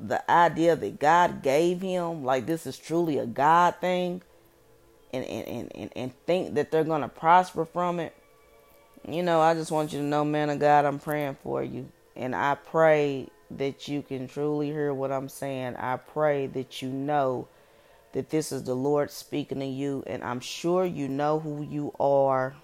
the 0.00 0.28
idea 0.30 0.76
that 0.76 1.00
God 1.00 1.42
gave 1.42 1.82
him, 1.82 2.24
like 2.24 2.46
this 2.46 2.66
is 2.66 2.78
truly 2.78 3.18
a 3.18 3.26
God 3.26 3.76
thing, 3.80 4.22
and, 5.12 5.24
and, 5.24 5.48
and, 5.48 5.72
and 5.76 5.92
and 5.96 6.14
think 6.26 6.54
that 6.54 6.72
they're 6.72 6.84
to 7.02 7.08
prosper 7.08 7.64
from 7.66 8.00
it. 8.00 8.14
You 9.08 9.22
know, 9.22 9.40
I 9.40 9.54
just 9.54 9.72
want 9.72 9.92
you 9.92 10.00
to 10.00 10.04
know, 10.04 10.24
man 10.24 10.50
of 10.50 10.60
God, 10.60 10.86
I'm 10.86 11.00
praying 11.00 11.38
for 11.42 11.62
you. 11.64 11.90
And 12.16 12.34
I 12.36 12.56
pray 12.56 13.28
that 13.52 13.88
you 13.88 14.02
can 14.02 14.28
truly 14.28 14.68
hear 14.68 14.94
what 14.94 15.12
I'm 15.12 15.28
saying. 15.28 15.76
I 15.76 15.96
pray 15.98 16.46
that 16.48 16.82
you 16.82 16.90
know 16.90 17.48
that 18.12 18.30
this 18.30 18.52
is 18.52 18.64
the 18.64 18.76
Lord 18.76 19.10
speaking 19.10 19.60
to 19.60 19.66
you, 19.66 20.04
and 20.06 20.24
I'm 20.24 20.40
sure 20.40 20.84
you 20.86 21.08
know 21.08 21.40
who 21.40 21.62
you 21.62 21.94
are. 22.00 22.56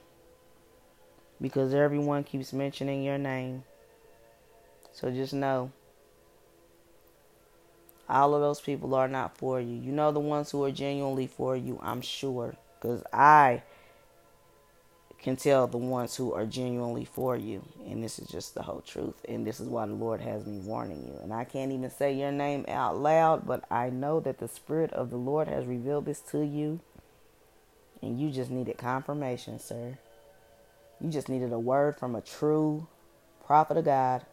because 1.41 1.75
everyone 1.75 2.25
keeps 2.25 2.53
mentioning 2.53 3.03
your 3.03 3.19
name. 3.19 3.65
So 4.93 5.11
just 5.11 5.33
know 5.33 5.73
all 8.09 8.35
of 8.35 8.41
those 8.41 8.61
people 8.61 8.95
are 8.95 9.09
not 9.09 9.37
for 9.39 9.61
you. 9.61 9.77
You 9.77 9.93
know 9.93 10.11
the 10.11 10.21
ones 10.21 10.51
who 10.51 10.65
are 10.65 10.73
genuinely 10.73 11.29
for 11.29 11.57
you, 11.57 11.79
I'm 11.83 12.03
sure, 12.03 12.57
because 12.75 13.03
I 13.13 13.63
can 15.23 15.37
tell 15.37 15.67
the 15.67 15.79
ones 15.79 16.17
who 16.17 16.33
are 16.33 16.47
genuinely 16.47 17.05
for 17.05 17.37
you. 17.37 17.63
And 17.87 18.03
this 18.03 18.19
is 18.19 18.29
just 18.29 18.55
the 18.55 18.63
whole 18.63 18.81
truth. 18.81 19.15
And 19.29 19.47
this 19.47 19.61
is 19.61 19.69
why 19.69 19.87
the 19.87 19.93
Lord 19.93 20.21
has 20.23 20.47
me 20.47 20.59
warning 20.59 21.07
you. 21.07 21.21
And 21.23 21.33
I 21.33 21.45
can't 21.45 21.73
even 21.73 21.91
say 21.91 22.13
your 22.13 22.33
name 22.33 22.65
out 22.69 22.99
loud, 22.99 23.47
but 23.47 23.65
I 23.71 23.91
know 23.91 24.19
that 24.21 24.39
the 24.39 24.49
Spirit 24.49 24.93
of 24.93 25.11
the 25.11 25.17
Lord 25.17 25.47
has 25.47 25.67
revealed 25.67 26.07
this 26.07 26.21
to 26.31 26.45
you. 26.45 26.81
And 28.03 28.19
you 28.19 28.31
just 28.31 28.51
needed 28.51 28.79
confirmation, 28.79 29.59
sir. 29.59 29.99
You 31.01 31.11
just 31.11 31.29
needed 31.29 31.53
a 31.53 31.59
word 31.59 31.97
from 31.97 32.15
a 32.15 32.23
true 32.23 32.87
prophet 33.47 33.77
of 33.77 33.85
God. 33.85 34.25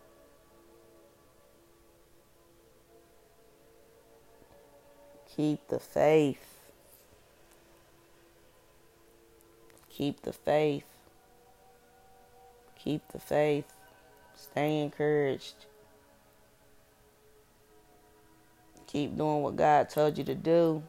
Keep 5.37 5.67
the 5.67 5.79
faith. 5.79 6.57
Keep 9.87 10.23
the 10.23 10.33
faith. 10.33 10.83
Keep 12.75 13.11
the 13.11 13.19
faith. 13.19 13.71
Stay 14.35 14.81
encouraged. 14.81 15.65
Keep 18.87 19.15
doing 19.15 19.43
what 19.43 19.55
God 19.55 19.89
told 19.89 20.17
you 20.17 20.23
to 20.23 20.33
do. 20.33 20.81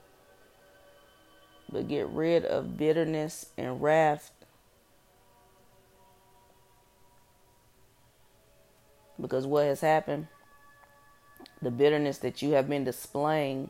But 1.70 1.88
get 1.88 2.06
rid 2.08 2.46
of 2.46 2.78
bitterness 2.78 3.50
and 3.58 3.82
wrath. 3.82 4.30
Because 9.20 9.46
what 9.46 9.66
has 9.66 9.82
happened, 9.82 10.28
the 11.60 11.70
bitterness 11.70 12.16
that 12.18 12.40
you 12.40 12.52
have 12.52 12.66
been 12.66 12.84
displaying 12.84 13.68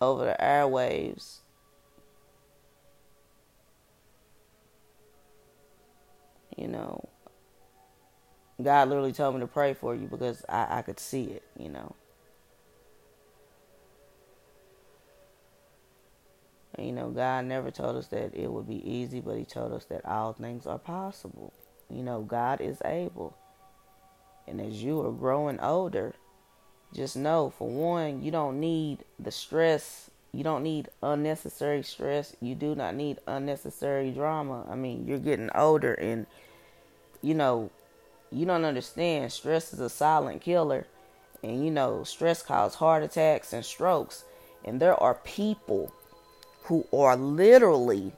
over 0.00 0.24
the 0.24 0.36
airwaves. 0.40 1.38
You 6.56 6.68
know, 6.68 7.08
God 8.62 8.88
literally 8.88 9.12
told 9.12 9.34
me 9.34 9.40
to 9.40 9.46
pray 9.46 9.74
for 9.74 9.94
you 9.94 10.06
because 10.06 10.44
I, 10.48 10.78
I 10.78 10.82
could 10.82 11.00
see 11.00 11.24
it, 11.24 11.42
you 11.58 11.68
know. 11.68 11.94
You 16.78 16.92
know, 16.92 17.10
God 17.10 17.44
never 17.44 17.70
told 17.70 17.96
us 17.96 18.08
that 18.08 18.34
it 18.34 18.50
would 18.50 18.68
be 18.68 18.88
easy, 18.88 19.20
but 19.20 19.36
He 19.36 19.44
told 19.44 19.72
us 19.72 19.84
that 19.86 20.04
all 20.04 20.32
things 20.32 20.66
are 20.66 20.78
possible. 20.78 21.52
You 21.88 22.02
know, 22.02 22.22
God 22.22 22.60
is 22.60 22.78
able. 22.84 23.36
And 24.46 24.60
as 24.60 24.82
you 24.82 25.00
are 25.06 25.12
growing 25.12 25.60
older, 25.60 26.13
just 26.94 27.16
know 27.16 27.52
for 27.58 27.68
one, 27.68 28.22
you 28.22 28.30
don't 28.30 28.60
need 28.60 29.04
the 29.18 29.30
stress. 29.30 30.10
You 30.32 30.44
don't 30.44 30.62
need 30.62 30.88
unnecessary 31.02 31.82
stress. 31.82 32.36
You 32.40 32.54
do 32.54 32.74
not 32.74 32.94
need 32.94 33.18
unnecessary 33.26 34.10
drama. 34.10 34.64
I 34.70 34.76
mean, 34.76 35.06
you're 35.06 35.18
getting 35.18 35.50
older 35.54 35.94
and 35.94 36.26
you 37.20 37.34
know, 37.34 37.70
you 38.30 38.46
don't 38.46 38.64
understand 38.64 39.32
stress 39.32 39.72
is 39.72 39.80
a 39.80 39.88
silent 39.88 40.42
killer. 40.42 40.86
And 41.42 41.64
you 41.64 41.70
know, 41.70 42.04
stress 42.04 42.42
causes 42.42 42.76
heart 42.76 43.02
attacks 43.02 43.52
and 43.52 43.64
strokes. 43.64 44.24
And 44.64 44.80
there 44.80 44.94
are 44.94 45.14
people 45.14 45.92
who 46.64 46.86
are 46.92 47.16
literally 47.16 48.12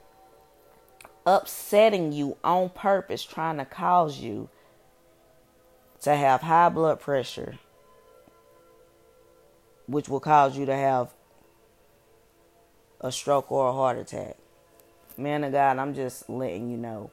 upsetting 1.25 2.13
you 2.13 2.37
on 2.43 2.69
purpose, 2.69 3.23
trying 3.23 3.57
to 3.57 3.65
cause 3.65 4.19
you 4.19 4.49
to 6.01 6.15
have 6.15 6.41
high 6.41 6.69
blood 6.69 6.99
pressure, 6.99 7.59
which 9.87 10.09
will 10.09 10.19
cause 10.19 10.57
you 10.57 10.65
to 10.65 10.75
have 10.75 11.13
a 13.01 13.11
stroke 13.11 13.51
or 13.51 13.69
a 13.69 13.73
heart 13.73 13.97
attack. 13.97 14.37
Man 15.17 15.43
of 15.43 15.51
God, 15.51 15.77
I'm 15.77 15.95
just 15.95 16.29
letting 16.29 16.69
you 16.69 16.77
know. 16.77 17.11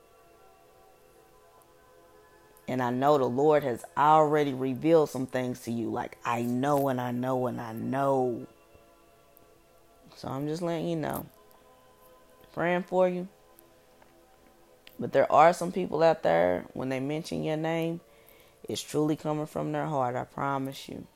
And 2.67 2.83
I 2.83 2.91
know 2.91 3.19
the 3.19 3.25
Lord 3.27 3.63
has 3.63 3.85
already 3.97 4.55
revealed 4.55 5.11
some 5.11 5.27
things 5.27 5.61
to 5.61 5.71
you. 5.71 5.91
Like, 5.91 6.19
I 6.25 6.43
know 6.43 6.89
and 6.89 7.01
I 7.01 7.11
know 7.11 7.47
and 7.47 7.61
I 7.61 7.73
know. 7.73 8.47
So 10.17 10.29
I'm 10.29 10.49
just 10.49 10.63
letting 10.63 10.89
you 10.89 10.97
know. 10.97 11.27
Praying 12.53 12.85
for 12.85 13.09
you. 13.09 13.29
But 14.99 15.13
there 15.13 15.31
are 15.31 15.53
some 15.53 15.73
people 15.73 16.03
out 16.03 16.23
there, 16.23 16.65
when 16.73 16.89
they 16.89 17.01
mention 17.01 17.43
your 17.43 17.57
name, 17.57 18.01
it's 18.69 18.81
truly 18.81 19.17
coming 19.17 19.47
from 19.47 19.73
their 19.73 19.87
heart. 19.87 20.17
I 20.17 20.25
promise 20.25 20.89
you. 20.89 21.07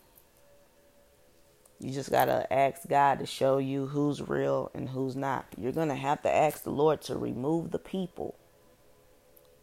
You 1.80 1.92
just 1.92 2.10
got 2.10 2.24
to 2.24 2.52
ask 2.52 2.88
God 2.88 3.20
to 3.20 3.26
show 3.26 3.58
you 3.58 3.86
who's 3.86 4.20
real 4.20 4.70
and 4.74 4.88
who's 4.88 5.14
not. 5.14 5.46
You're 5.56 5.72
going 5.72 5.88
to 5.88 5.94
have 5.94 6.22
to 6.22 6.34
ask 6.34 6.64
the 6.64 6.70
Lord 6.70 7.02
to 7.02 7.16
remove 7.16 7.70
the 7.70 7.78
people 7.78 8.34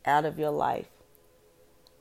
out 0.05 0.23
of 0.23 0.39
your 0.39 0.51
life 0.51 0.87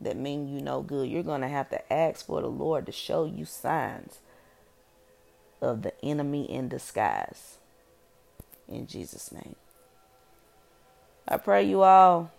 that 0.01 0.17
mean 0.17 0.47
you 0.47 0.61
no 0.61 0.83
good. 0.83 1.09
You're 1.09 1.25
going 1.25 1.41
to 1.41 1.49
have 1.49 1.69
to 1.71 1.93
ask 1.93 2.27
for 2.27 2.41
the 2.41 2.49
Lord 2.49 2.87
to 2.87 2.93
show 2.93 3.25
you 3.25 3.45
signs 3.45 4.19
of 5.61 5.83
the 5.83 5.93
enemy 6.05 6.51
in 6.51 6.69
disguise. 6.69 7.59
In 8.69 8.87
Jesus' 8.87 9.33
name. 9.33 9.57
I 11.27 11.39
pray 11.39 11.65
you 11.65 11.83
all 11.83 12.31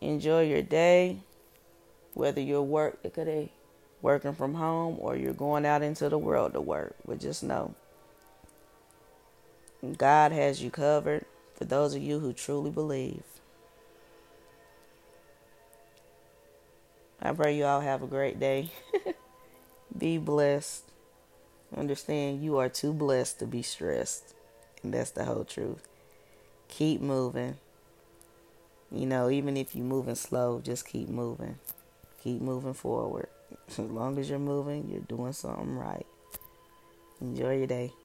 enjoy 0.00 0.44
your 0.44 0.62
day, 0.62 1.18
whether 2.14 2.40
you're 2.40 2.62
work 2.62 3.02
working 4.02 4.34
from 4.34 4.54
home 4.54 4.96
or 4.98 5.16
you're 5.16 5.32
going 5.32 5.66
out 5.66 5.82
into 5.82 6.08
the 6.08 6.18
world 6.18 6.52
to 6.54 6.60
work. 6.60 6.94
But 7.06 7.20
just 7.20 7.42
know 7.42 7.74
God 9.96 10.32
has 10.32 10.62
you 10.62 10.70
covered 10.70 11.24
for 11.54 11.64
those 11.64 11.94
of 11.94 12.02
you 12.02 12.20
who 12.20 12.32
truly 12.32 12.70
believe. 12.70 13.22
I 17.22 17.32
pray 17.32 17.56
you 17.56 17.64
all 17.64 17.80
have 17.80 18.02
a 18.02 18.06
great 18.06 18.40
day. 18.40 18.70
be 19.98 20.18
blessed. 20.18 20.84
Understand 21.76 22.42
you 22.42 22.56
are 22.58 22.68
too 22.68 22.92
blessed 22.92 23.38
to 23.40 23.46
be 23.46 23.62
stressed. 23.62 24.34
And 24.82 24.94
that's 24.94 25.10
the 25.10 25.24
whole 25.24 25.44
truth. 25.44 25.86
Keep 26.68 27.02
moving. 27.02 27.58
You 28.90 29.06
know, 29.06 29.30
even 29.30 29.56
if 29.56 29.74
you're 29.74 29.84
moving 29.84 30.14
slow, 30.14 30.60
just 30.64 30.86
keep 30.86 31.08
moving. 31.08 31.58
Keep 32.22 32.40
moving 32.40 32.74
forward. 32.74 33.28
As 33.68 33.78
long 33.78 34.18
as 34.18 34.28
you're 34.28 34.38
moving, 34.38 34.88
you're 34.90 35.00
doing 35.00 35.32
something 35.32 35.76
right. 35.76 36.06
Enjoy 37.20 37.58
your 37.58 37.66
day. 37.66 37.92